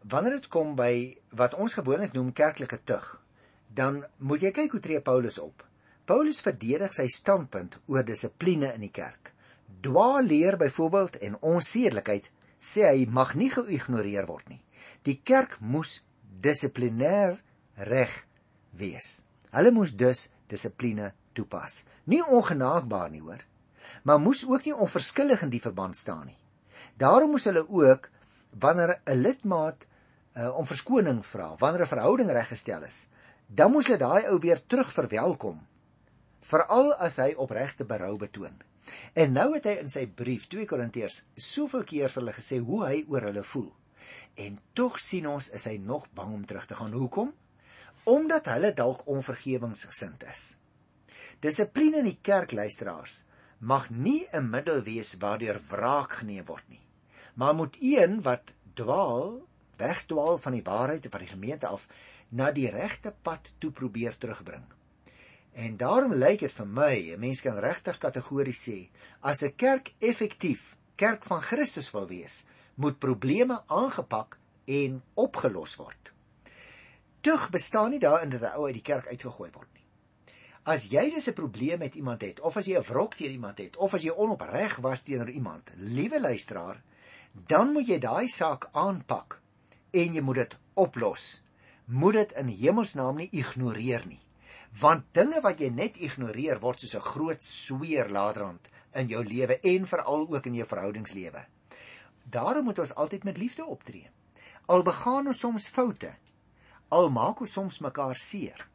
wanneer 0.08 0.38
dit 0.38 0.50
kom 0.52 0.76
by 0.76 0.92
wat 1.36 1.56
ons 1.58 1.74
gewoonlik 1.76 2.14
noem 2.16 2.32
kerklike 2.32 2.78
tug, 2.88 3.08
dan 3.68 4.04
moet 4.18 4.46
jy 4.46 4.52
kyk 4.56 4.76
hoe 4.76 4.84
tree 4.84 5.00
Paulus 5.04 5.40
op. 5.42 5.64
Paulus 6.08 6.40
verdedig 6.40 6.94
sy 6.96 7.08
standpunt 7.12 7.80
oor 7.86 8.06
dissipline 8.06 8.72
in 8.74 8.86
die 8.86 8.94
kerk 8.94 9.34
dwaalleer 9.80 10.56
byvoorbeeld 10.56 11.18
en 11.18 11.40
onsedelikheid 11.40 12.30
sê 12.58 12.88
hy 12.88 13.06
mag 13.10 13.34
nie 13.38 13.50
geïgnoreer 13.52 14.26
word 14.26 14.48
nie. 14.50 14.62
Die 15.06 15.20
kerk 15.22 15.58
moes 15.60 16.00
dissiplinêr 16.42 17.38
reg 17.90 18.14
wees. 18.74 19.22
Hulle 19.54 19.72
moes 19.74 19.94
dus 19.94 20.28
dissipline 20.50 21.12
toepas. 21.32 21.84
Nie 22.10 22.24
ongenaakbaar 22.24 23.10
nie 23.12 23.22
hoor, 23.22 23.44
maar 24.02 24.20
moes 24.20 24.44
ook 24.46 24.64
nie 24.64 24.74
onverskillig 24.74 25.42
in 25.42 25.50
die 25.50 25.62
verband 25.62 25.96
staan 25.96 26.26
nie. 26.26 26.38
Daarom 26.96 27.30
moes 27.30 27.44
hulle 27.44 27.64
ook 27.68 28.10
wanneer 28.58 29.00
'n 29.04 29.20
lidmaat 29.22 29.86
uh, 30.36 30.56
om 30.58 30.66
verskoning 30.66 31.26
vra, 31.26 31.56
wanneer 31.58 31.82
'n 31.82 31.94
verhouding 31.94 32.30
reggestel 32.30 32.82
is, 32.82 33.08
dan 33.46 33.72
moes 33.72 33.86
hulle 33.86 33.98
daai 33.98 34.28
ou 34.28 34.38
weer 34.38 34.66
terug 34.66 34.92
verwelkom, 34.92 35.66
veral 36.40 36.94
as 36.94 37.16
hy 37.16 37.34
opregte 37.36 37.84
berou 37.84 38.16
betoon. 38.16 38.56
En 39.12 39.32
nou 39.32 39.54
het 39.54 39.64
hy 39.64 39.74
in 39.82 39.90
sy 39.92 40.06
brief 40.06 40.46
2 40.52 40.66
Korintiërs 40.66 41.24
soveel 41.36 41.84
keer 41.84 42.08
vir 42.08 42.22
hulle 42.22 42.36
gesê 42.36 42.58
hoe 42.58 42.84
hy 42.86 43.04
oor 43.08 43.26
hulle 43.28 43.42
voel. 43.42 43.72
En 44.34 44.58
tog 44.72 44.98
sien 45.02 45.26
ons 45.26 45.50
is 45.50 45.66
hy 45.68 45.76
nog 45.76 46.06
bang 46.14 46.32
om 46.34 46.46
terug 46.46 46.66
te 46.66 46.74
gaan. 46.78 46.92
Hoekom? 46.92 47.32
Omdat 48.04 48.46
hulle 48.46 48.72
dalk 48.72 49.04
onvergewensgesind 49.06 50.24
is. 50.30 50.56
Dissipline 51.44 52.00
in 52.00 52.08
die 52.08 52.18
kerk 52.22 52.52
luisteraars 52.52 53.24
mag 53.58 53.90
nie 53.90 54.26
'n 54.32 54.50
middel 54.50 54.82
wees 54.82 55.16
waardeur 55.18 55.60
wraak 55.68 56.12
geneem 56.12 56.44
word 56.44 56.68
nie, 56.68 56.86
maar 57.34 57.54
moet 57.54 57.76
een 57.80 58.22
wat 58.22 58.52
dwaal, 58.74 59.46
wegdwaal 59.76 60.38
van 60.38 60.52
die 60.52 60.62
waarheid 60.62 61.06
van 61.10 61.20
die 61.20 61.28
gemeente 61.28 61.66
af 61.66 61.86
na 62.28 62.50
die 62.50 62.70
regte 62.70 63.14
pad 63.22 63.52
toe 63.58 63.70
probeer 63.70 64.18
terugbring. 64.18 64.64
En 65.52 65.76
daarom 65.76 66.14
lyk 66.14 66.40
dit 66.40 66.52
vir 66.52 66.66
my, 66.66 66.94
'n 67.14 67.20
mens 67.20 67.40
kan 67.40 67.58
regtig 67.58 67.98
kategories 67.98 68.68
sê, 68.68 68.90
as 69.20 69.42
'n 69.42 69.54
kerk 69.56 69.94
effektief 69.98 70.76
kerk 70.96 71.24
van 71.24 71.42
Christus 71.42 71.90
wil 71.90 72.06
wees, 72.06 72.44
moet 72.74 72.98
probleme 72.98 73.62
aangepak 73.66 74.38
en 74.64 75.02
opgelos 75.14 75.76
word. 75.76 76.12
Tug 77.20 77.50
bestaan 77.50 77.90
nie 77.90 77.98
daarin 77.98 78.28
dat 78.28 78.42
'n 78.42 78.56
ou 78.56 78.66
uit 78.66 78.74
die 78.74 78.82
kerk 78.82 79.06
uitgegooi 79.06 79.50
word 79.50 79.72
nie. 79.74 79.77
As 80.68 80.88
jy 80.92 81.06
dus 81.14 81.28
'n 81.28 81.38
probleem 81.40 81.78
met 81.78 81.94
iemand 81.94 82.20
het 82.22 82.40
of 82.40 82.56
as 82.56 82.66
jy 82.66 82.76
'n 82.76 82.88
wrok 82.90 83.14
teen 83.14 83.30
iemand 83.30 83.58
het 83.58 83.76
of 83.76 83.94
as 83.94 84.02
jy 84.02 84.10
onopreg 84.10 84.76
was 84.76 85.02
teenoor 85.02 85.30
iemand, 85.30 85.72
liewe 85.76 86.20
luisteraar, 86.20 86.82
dan 87.32 87.72
moet 87.72 87.88
jy 87.88 87.98
daai 87.98 88.28
saak 88.28 88.68
aanpak 88.72 89.40
en 89.90 90.14
jy 90.14 90.20
moet 90.20 90.34
dit 90.44 90.56
oplos. 90.74 91.42
Moet 91.86 92.12
dit 92.12 92.32
in 92.32 92.48
hemelsnaam 92.48 93.16
nie 93.16 93.30
ignoreer 93.32 94.06
nie 94.06 94.28
want 94.76 95.06
dinge 95.16 95.40
wat 95.40 95.60
jy 95.60 95.70
net 95.72 95.96
ignoreer 95.96 96.60
word 96.60 96.80
soos 96.80 96.94
'n 96.94 97.10
groot 97.12 97.44
sweer 97.44 98.08
laterand 98.08 98.68
in 98.94 99.08
jou 99.08 99.24
lewe 99.24 99.58
en 99.60 99.86
veral 99.86 100.28
ook 100.28 100.46
in 100.46 100.54
jou 100.54 100.66
verhoudingslewe. 100.66 101.46
Daarom 102.24 102.64
moet 102.64 102.78
ons 102.78 102.94
altyd 102.94 103.24
met 103.24 103.38
liefde 103.38 103.64
optree. 103.64 104.10
Al 104.66 104.82
begaan 104.82 105.26
ons 105.26 105.38
soms 105.38 105.68
foute, 105.68 106.14
al 106.88 107.10
maak 107.10 107.40
ons 107.40 107.52
soms 107.52 107.78
mekaar 107.78 108.16
seer, 108.16 108.68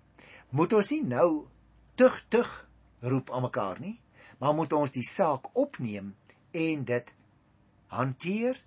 moet 0.49 0.73
ons 0.73 0.89
nie 0.89 1.03
nou 1.03 1.47
tug 1.95 2.25
tug 2.29 2.51
roep 2.99 3.31
aan 3.31 3.41
mekaar 3.41 3.79
nie, 3.79 3.99
maar 4.39 4.53
moet 4.53 4.73
ons 4.73 4.91
die 4.91 5.05
saak 5.05 5.49
opneem 5.57 6.15
en 6.51 6.83
dit 6.85 7.13
hanteer 7.93 8.59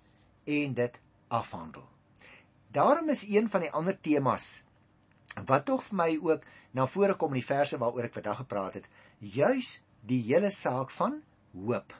en 0.45 0.73
dit 0.73 0.99
afhandel. 1.27 1.85
Daarom 2.71 3.09
is 3.09 3.25
een 3.27 3.49
van 3.49 3.65
die 3.65 3.71
ander 3.71 3.99
temas 3.99 4.63
wat 5.45 5.65
tog 5.65 5.83
vir 5.85 5.97
my 5.97 6.11
ook 6.23 6.45
na 6.73 6.87
vore 6.89 7.15
kom 7.15 7.33
in 7.35 7.41
die 7.41 7.49
verse 7.49 7.77
waaroor 7.77 8.07
ek 8.07 8.15
vandag 8.17 8.39
gepraat 8.41 8.79
het, 8.79 8.87
juis 9.19 9.77
die 10.07 10.21
hele 10.29 10.49
saak 10.53 10.91
van 10.95 11.19
hoop. 11.53 11.93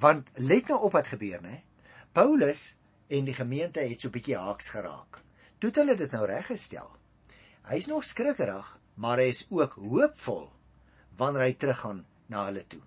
Want 0.00 0.30
let 0.34 0.68
nou 0.68 0.80
op 0.86 0.94
wat 0.96 1.10
gebeur, 1.12 1.42
né? 1.42 1.62
Paulus 2.12 2.76
en 3.08 3.26
die 3.28 3.36
gemeente 3.36 3.80
het 3.80 4.00
so 4.00 4.08
'n 4.08 4.16
bietjie 4.16 4.38
haaks 4.38 4.68
geraak. 4.68 5.20
Toe 5.58 5.68
het 5.70 5.76
hulle 5.76 5.96
dit 5.96 6.12
nou 6.12 6.26
reggestel. 6.26 6.90
Hy's 7.68 7.86
nog 7.86 8.04
skrikkerig, 8.04 8.78
maar 8.94 9.22
hy 9.22 9.30
is 9.32 9.46
ook 9.50 9.78
hoopvol 9.80 10.48
wanneer 11.18 11.48
hy 11.48 11.54
teruggaan 11.54 12.04
na 12.30 12.44
hulle 12.48 12.64
toe. 12.66 12.82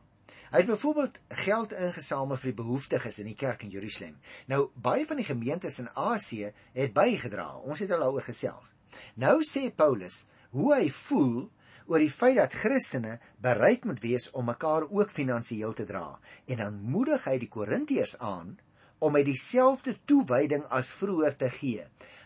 Hy 0.47 0.61
het 0.61 0.69
byvoorbeeld 0.69 1.19
geld 1.43 1.73
ingesamel 1.75 2.39
vir 2.39 2.51
die 2.51 2.59
behoeftiges 2.61 3.19
in 3.19 3.27
die 3.27 3.35
kerk 3.35 3.65
in 3.65 3.71
Jerusalem. 3.73 4.15
Nou 4.47 4.69
baie 4.73 5.03
van 5.07 5.19
die 5.19 5.27
gemeentes 5.27 5.79
in 5.83 5.89
Asië 5.91 6.53
het 6.75 6.93
bygedra. 6.95 7.49
Ons 7.67 7.83
het 7.83 7.91
al 7.91 8.05
daaroor 8.05 8.23
gesels. 8.23 8.73
Nou 9.19 9.41
sê 9.43 9.67
Paulus, 9.75 10.23
hoe 10.55 10.71
hy 10.75 10.87
voel 10.93 11.49
oor 11.87 12.03
die 12.03 12.11
feit 12.11 12.37
dat 12.39 12.55
Christene 12.55 13.17
bereid 13.43 13.83
moet 13.87 13.99
wees 14.03 14.29
om 14.31 14.47
mekaar 14.47 14.87
ook 14.87 15.11
finansiëel 15.11 15.75
te 15.75 15.85
dra 15.87 16.05
en 16.47 16.63
dan 16.63 16.79
moedig 16.95 17.27
hy 17.27 17.37
die 17.43 17.51
Korintiërs 17.51 18.17
aan 18.23 18.55
om 18.99 19.13
met 19.13 19.27
dieselfde 19.27 19.97
toewyding 20.09 20.63
as 20.73 20.89
vroeër 20.91 21.35
te 21.37 21.51
gee. 21.59 21.83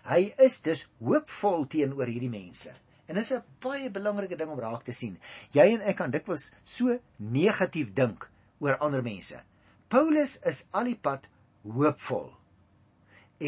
Hy 0.08 0.22
is 0.42 0.62
dus 0.66 0.88
hoopvol 1.02 1.68
teenoor 1.70 2.10
hierdie 2.10 2.32
mense. 2.32 2.74
En 3.12 3.18
dit 3.20 3.26
is 3.26 3.32
'n 3.36 3.44
baie 3.60 3.90
belangrike 3.92 4.38
ding 4.40 4.52
om 4.52 4.60
raak 4.60 4.84
te 4.88 4.94
sien. 4.96 5.18
Jy 5.52 5.66
en 5.76 5.82
ek 5.92 5.98
kan 6.00 6.12
dikwels 6.12 6.52
so 6.64 7.00
negatief 7.18 7.94
dink 7.94 8.30
oor 8.60 8.78
ander 8.78 9.04
mense. 9.04 9.42
Paulus 9.88 10.38
is 10.52 10.66
al 10.72 10.88
die 10.88 10.96
pad 10.96 11.28
hoopvol 11.64 12.30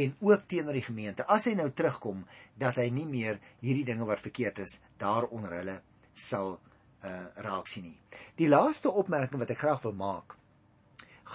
en 0.02 0.16
ook 0.20 0.44
teenoor 0.52 0.74
die 0.74 0.84
gemeente. 0.90 1.26
As 1.26 1.46
hy 1.46 1.54
nou 1.56 1.70
terugkom 1.72 2.26
dat 2.60 2.76
hy 2.82 2.90
nie 2.90 3.06
meer 3.06 3.40
hierdie 3.62 3.86
dinge 3.86 4.06
wat 4.10 4.26
verkeerd 4.26 4.60
is 4.60 4.80
daaronder 4.98 5.56
hulle 5.60 5.78
sal 6.14 6.58
uh, 6.58 7.26
raak 7.48 7.72
sien 7.72 7.88
nie. 7.88 7.98
Die 8.36 8.50
laaste 8.50 8.92
opmerking 8.92 9.40
wat 9.40 9.54
ek 9.56 9.64
graag 9.64 9.82
wil 9.88 9.96
maak, 9.96 10.36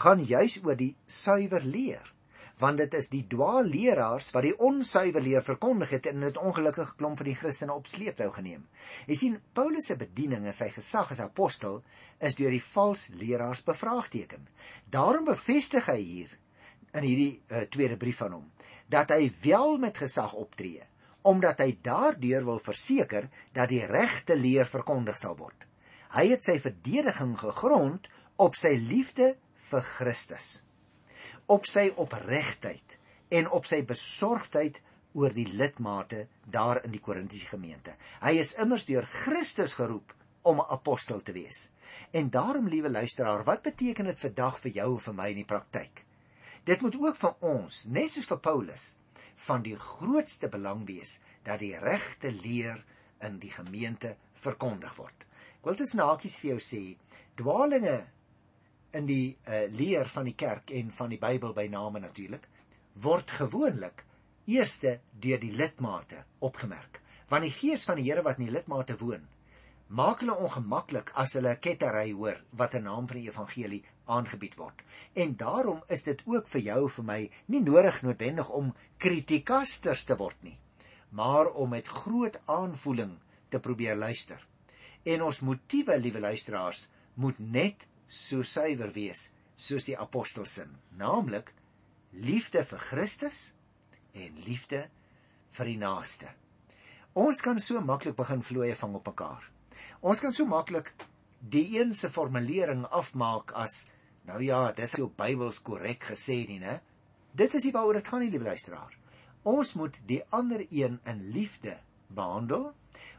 gaan 0.02 0.20
juis 0.20 0.58
oor 0.64 0.76
die 0.76 0.94
suiwer 1.06 1.64
leer 1.64 2.12
want 2.58 2.80
dit 2.80 2.94
is 2.98 3.08
die 3.12 3.22
dwaalleraars 3.30 4.32
wat 4.34 4.46
die 4.48 4.56
onsuiwer 4.68 5.22
leer 5.22 5.44
verkondig 5.46 5.92
het 5.94 6.08
en 6.10 6.24
dit 6.26 6.40
ongelukkig 6.42 6.96
klomp 6.98 7.20
van 7.20 7.28
die 7.30 7.36
Christene 7.38 7.74
op 7.74 7.86
sleeptou 7.86 8.28
geneem. 8.34 8.64
Jy 9.06 9.18
sien 9.20 9.38
Paulus 9.54 9.90
se 9.90 9.96
bediening 10.00 10.46
en 10.46 10.56
sy 10.56 10.70
gesag 10.74 11.12
as 11.14 11.22
apostel 11.22 11.80
is 12.18 12.38
deur 12.38 12.54
die 12.54 12.64
vals 12.64 13.08
leraars 13.20 13.62
bevraagteken. 13.66 14.48
Daarom 14.90 15.28
bevestig 15.28 15.86
hy 15.90 15.98
hier 16.00 16.34
in 16.96 17.06
hierdie 17.06 17.32
uh, 17.38 17.64
tweede 17.70 17.98
brief 18.00 18.22
van 18.24 18.38
hom 18.40 18.46
dat 18.88 19.12
hy 19.12 19.28
wel 19.42 19.76
met 19.78 19.98
gesag 20.00 20.34
optree 20.34 20.86
omdat 21.28 21.60
hy 21.60 21.72
daardeur 21.84 22.46
wil 22.46 22.62
verseker 22.62 23.26
dat 23.52 23.68
die 23.68 23.82
regte 23.84 24.36
leer 24.38 24.66
verkondig 24.70 25.18
sal 25.20 25.34
word. 25.36 25.66
Hy 26.14 26.30
het 26.30 26.46
sy 26.46 26.56
verdediging 26.62 27.34
gegrond 27.36 28.08
op 28.40 28.56
sy 28.56 28.72
liefde 28.80 29.34
vir 29.68 29.84
Christus 29.98 30.56
op 31.48 31.66
sy 31.66 31.88
opregtheid 31.96 32.98
en 33.32 33.48
op 33.56 33.66
sy 33.68 33.80
besorgdheid 33.88 34.82
oor 35.16 35.32
die 35.32 35.46
lidmate 35.48 36.26
daar 36.44 36.82
in 36.84 36.92
die 36.92 37.00
Korintiese 37.02 37.48
gemeente. 37.48 37.94
Hy 38.20 38.34
is 38.40 38.54
immers 38.60 38.84
deur 38.88 39.06
Christus 39.08 39.74
geroep 39.78 40.12
om 40.42 40.60
'n 40.60 40.70
apostel 40.76 41.22
te 41.22 41.32
wees. 41.32 41.70
En 42.12 42.30
daarom, 42.30 42.68
liewe 42.68 42.90
luisteraar, 42.90 43.44
wat 43.44 43.62
beteken 43.62 44.04
dit 44.04 44.20
vandag 44.20 44.60
vir 44.60 44.70
jou 44.70 44.92
en 44.94 45.00
vir 45.00 45.14
my 45.14 45.28
in 45.28 45.40
die 45.42 45.44
praktyk? 45.54 46.04
Dit 46.64 46.80
moet 46.80 46.96
ook 47.00 47.16
van 47.16 47.34
ons, 47.40 47.84
net 47.84 48.12
soos 48.12 48.26
vir 48.26 48.38
Paulus, 48.38 48.96
van 49.34 49.62
die 49.62 49.76
grootste 49.76 50.48
belang 50.48 50.86
wees 50.86 51.18
dat 51.42 51.58
die 51.58 51.78
regte 51.78 52.32
leer 52.32 52.84
in 53.20 53.38
die 53.38 53.50
gemeente 53.50 54.16
verkondig 54.34 54.96
word. 54.96 55.24
Ek 55.58 55.64
wil 55.64 55.74
dit 55.74 55.88
snakies 55.88 56.36
vir 56.36 56.50
jou 56.50 56.60
sê, 56.60 56.96
dwaalinge 57.36 58.06
in 58.96 59.06
die 59.06 59.36
uh, 59.46 59.64
leer 59.72 60.08
van 60.08 60.28
die 60.28 60.36
kerk 60.38 60.70
en 60.70 60.90
van 60.90 61.10
die 61.12 61.20
Bybel 61.20 61.54
by 61.56 61.66
name 61.72 62.00
natuurlik 62.00 62.48
word 63.02 63.30
gewoonlik 63.30 64.04
eerste 64.48 64.98
deur 65.12 65.40
die 65.40 65.52
lidmate 65.52 66.24
opgemerk. 66.40 67.00
Want 67.28 67.44
die 67.44 67.52
gees 67.52 67.84
van 67.84 68.00
die 68.00 68.06
Here 68.08 68.22
wat 68.24 68.38
in 68.38 68.48
die 68.48 68.54
lidmate 68.54 68.96
woon 69.00 69.26
maak 69.88 70.20
hulle 70.20 70.36
ongemaklik 70.36 71.14
as 71.16 71.32
hulle 71.38 71.54
'n 71.54 71.60
kettery 71.64 72.12
hoor 72.12 72.36
wat 72.52 72.74
'n 72.74 72.84
naam 72.84 73.08
van 73.08 73.16
die 73.16 73.28
evangelie 73.28 73.84
aangebied 74.04 74.56
word. 74.56 74.82
En 75.14 75.36
daarom 75.36 75.82
is 75.88 76.02
dit 76.02 76.22
ook 76.26 76.48
vir 76.48 76.60
jou 76.60 76.88
vir 76.88 77.04
my 77.04 77.30
nie 77.46 77.60
nodig 77.60 78.02
noodwendig 78.02 78.50
om 78.50 78.74
kritikasters 78.98 80.04
te 80.04 80.16
word 80.16 80.36
nie 80.42 80.58
maar 81.08 81.50
om 81.52 81.68
met 81.68 81.88
groot 81.88 82.40
aanvoeling 82.44 83.18
te 83.48 83.60
probeer 83.60 83.96
luister. 83.96 84.46
En 85.02 85.22
ons 85.22 85.40
motiewe 85.40 85.98
liewe 85.98 86.20
luisteraars 86.20 86.88
moet 87.14 87.38
net 87.38 87.86
so 88.08 88.42
suiwer 88.42 88.90
wees 88.96 89.28
soos 89.58 89.88
die 89.88 89.96
apostelsin, 89.98 90.70
naamlik 90.96 91.52
liefde 92.12 92.64
vir 92.64 92.80
Christus 92.90 93.52
en 94.16 94.38
liefde 94.46 94.84
vir 95.56 95.70
die 95.70 95.78
naaste. 95.80 96.30
Ons 97.18 97.42
kan 97.44 97.58
so 97.60 97.80
maklik 97.84 98.16
begin 98.16 98.42
vloeie 98.44 98.76
vang 98.78 98.96
op 98.98 99.08
mekaar. 99.10 99.44
Ons 100.00 100.22
kan 100.22 100.34
so 100.34 100.46
maklik 100.46 100.92
die 101.38 101.78
een 101.78 101.92
se 101.94 102.10
formulering 102.10 102.84
afmaak 102.94 103.52
as 103.58 103.84
nou 104.28 104.40
ja, 104.44 104.72
dis 104.76 104.94
so 104.96 105.08
Bybels 105.08 105.60
korrek 105.64 106.10
gesê 106.12 106.42
nie, 106.48 106.60
né? 106.60 106.78
Dit 107.32 107.54
is 107.54 107.64
nie 107.64 107.72
waaroor 107.72 107.98
dit 107.98 108.08
gaan 108.08 108.22
nie, 108.24 108.30
liewe 108.32 108.50
luisteraar. 108.50 108.94
Ons 109.48 109.74
moet 109.78 109.96
die 110.08 110.20
ander 110.34 110.64
een 110.68 110.98
in 111.08 111.22
liefde 111.32 111.78
behandel 112.14 112.72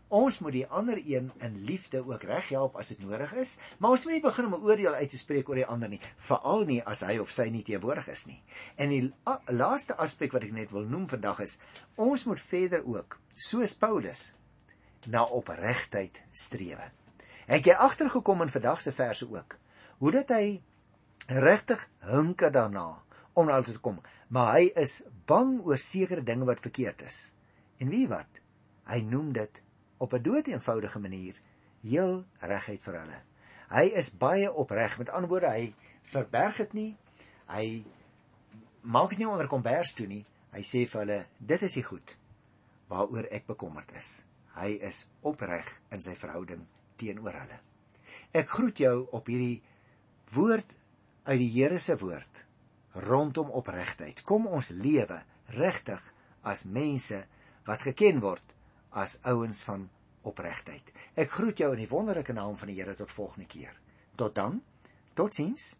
Ons 0.10 0.39
moet 0.41 0.56
die 0.56 0.67
ander 0.74 0.98
een 1.06 1.28
in 1.45 1.58
liefde 1.65 2.00
ook 2.02 2.24
reghelp 2.26 2.78
as 2.82 2.89
dit 2.89 3.02
nodig 3.06 3.34
is, 3.38 3.58
maar 3.78 3.93
ons 3.93 4.06
moet 4.08 4.15
nie 4.15 4.24
begin 4.24 4.45
om 4.48 4.56
'n 4.58 4.65
oordeel 4.65 4.93
uit 4.93 5.10
te 5.10 5.17
spreek 5.17 5.50
oor 5.50 5.62
die 5.62 5.65
ander 5.65 5.89
nie, 5.89 6.00
veral 6.17 6.65
nie 6.65 6.82
as 6.84 7.04
hy 7.06 7.19
of 7.22 7.32
sy 7.32 7.50
nie 7.50 7.62
teenwoordig 7.63 8.08
is 8.08 8.26
nie. 8.26 8.41
En 8.76 8.89
die 8.89 9.13
laaste 9.54 9.95
aspek 9.98 10.32
wat 10.32 10.43
ek 10.43 10.52
net 10.52 10.72
wil 10.72 10.89
noem 10.89 11.08
vandag 11.08 11.39
is, 11.39 11.60
ons 11.95 12.26
moet 12.26 12.41
verder 12.41 12.86
ook, 12.86 13.19
soos 13.36 13.76
Paulus, 13.76 14.34
na 15.06 15.24
opregtheid 15.24 16.24
streef. 16.32 16.80
Het 17.45 17.65
jy 17.65 17.74
agtergekom 17.74 18.41
in 18.41 18.50
vandag 18.50 18.82
se 18.82 18.91
verse 18.91 19.30
ook, 19.30 19.58
hoe 19.98 20.12
dat 20.12 20.30
hy 20.30 20.62
regtig 21.28 21.88
hunker 22.00 22.52
daarna 22.52 23.04
om 23.34 23.45
na 23.45 23.62
te 23.62 23.78
kom, 23.78 24.02
maar 24.28 24.56
hy 24.58 24.72
is 24.76 25.04
bang 25.26 25.60
oor 25.65 25.78
sekere 25.78 26.24
dinge 26.24 26.45
wat 26.45 26.60
verkeerd 26.65 27.02
is. 27.02 27.34
En 27.78 27.89
wie 27.89 28.08
wat? 28.08 28.41
Hy 28.89 29.02
noem 29.02 29.34
dit 29.34 29.62
op 30.00 30.14
'n 30.14 30.24
doeteenvoudige 30.24 31.00
manier 31.00 31.42
heel 31.84 32.24
regheid 32.40 32.82
vir 32.82 33.00
hulle. 33.00 33.20
Hy 33.70 33.86
is 34.02 34.10
baie 34.18 34.50
opreg. 34.54 34.98
Met 34.98 35.10
ander 35.10 35.30
woorde, 35.30 35.52
hy 35.52 35.74
verberg 36.10 36.58
dit 36.64 36.74
nie. 36.74 36.98
Hy 37.52 37.86
maak 38.82 39.10
dit 39.14 39.22
nie 39.22 39.30
onder 39.30 39.48
kombers 39.48 39.94
toe 39.94 40.08
nie. 40.08 40.26
Hy 40.52 40.64
sê 40.66 40.86
vir 40.90 41.02
hulle, 41.04 41.20
dit 41.38 41.62
is 41.62 41.78
die 41.78 41.86
goed 41.86 42.16
waaroor 42.90 43.28
ek 43.30 43.46
bekommerd 43.46 43.92
is. 43.98 44.26
Hy 44.58 44.80
is 44.82 45.04
opreg 45.22 45.68
in 45.94 46.02
sy 46.02 46.16
verhouding 46.18 46.64
teenoor 46.98 47.36
hulle. 47.38 47.60
Ek 48.34 48.50
groet 48.50 48.82
jou 48.82 48.96
op 49.14 49.30
hierdie 49.30 49.62
woord 50.34 50.74
uit 51.30 51.40
die 51.40 51.52
Here 51.54 51.78
se 51.80 51.98
woord 52.02 52.46
rondom 53.06 53.52
opregtheid. 53.54 54.24
Kom 54.26 54.48
ons 54.48 54.72
lewe 54.74 55.22
regtig 55.54 56.02
as 56.42 56.66
mense 56.66 57.22
wat 57.70 57.86
geken 57.86 58.24
word 58.26 58.56
as 58.89 59.17
ouens 59.21 59.63
van 59.63 59.89
opregtheid. 60.21 60.91
Ek 61.13 61.32
groet 61.32 61.58
jou 61.62 61.71
in 61.73 61.84
die 61.84 61.91
wonderlike 61.91 62.34
naam 62.34 62.58
van 62.58 62.71
die 62.71 62.80
Here 62.80 62.95
tot 62.95 63.12
volgende 63.12 63.47
keer. 63.47 63.75
Tot 64.15 64.36
dan. 64.36 64.62
Totsiens. 65.13 65.78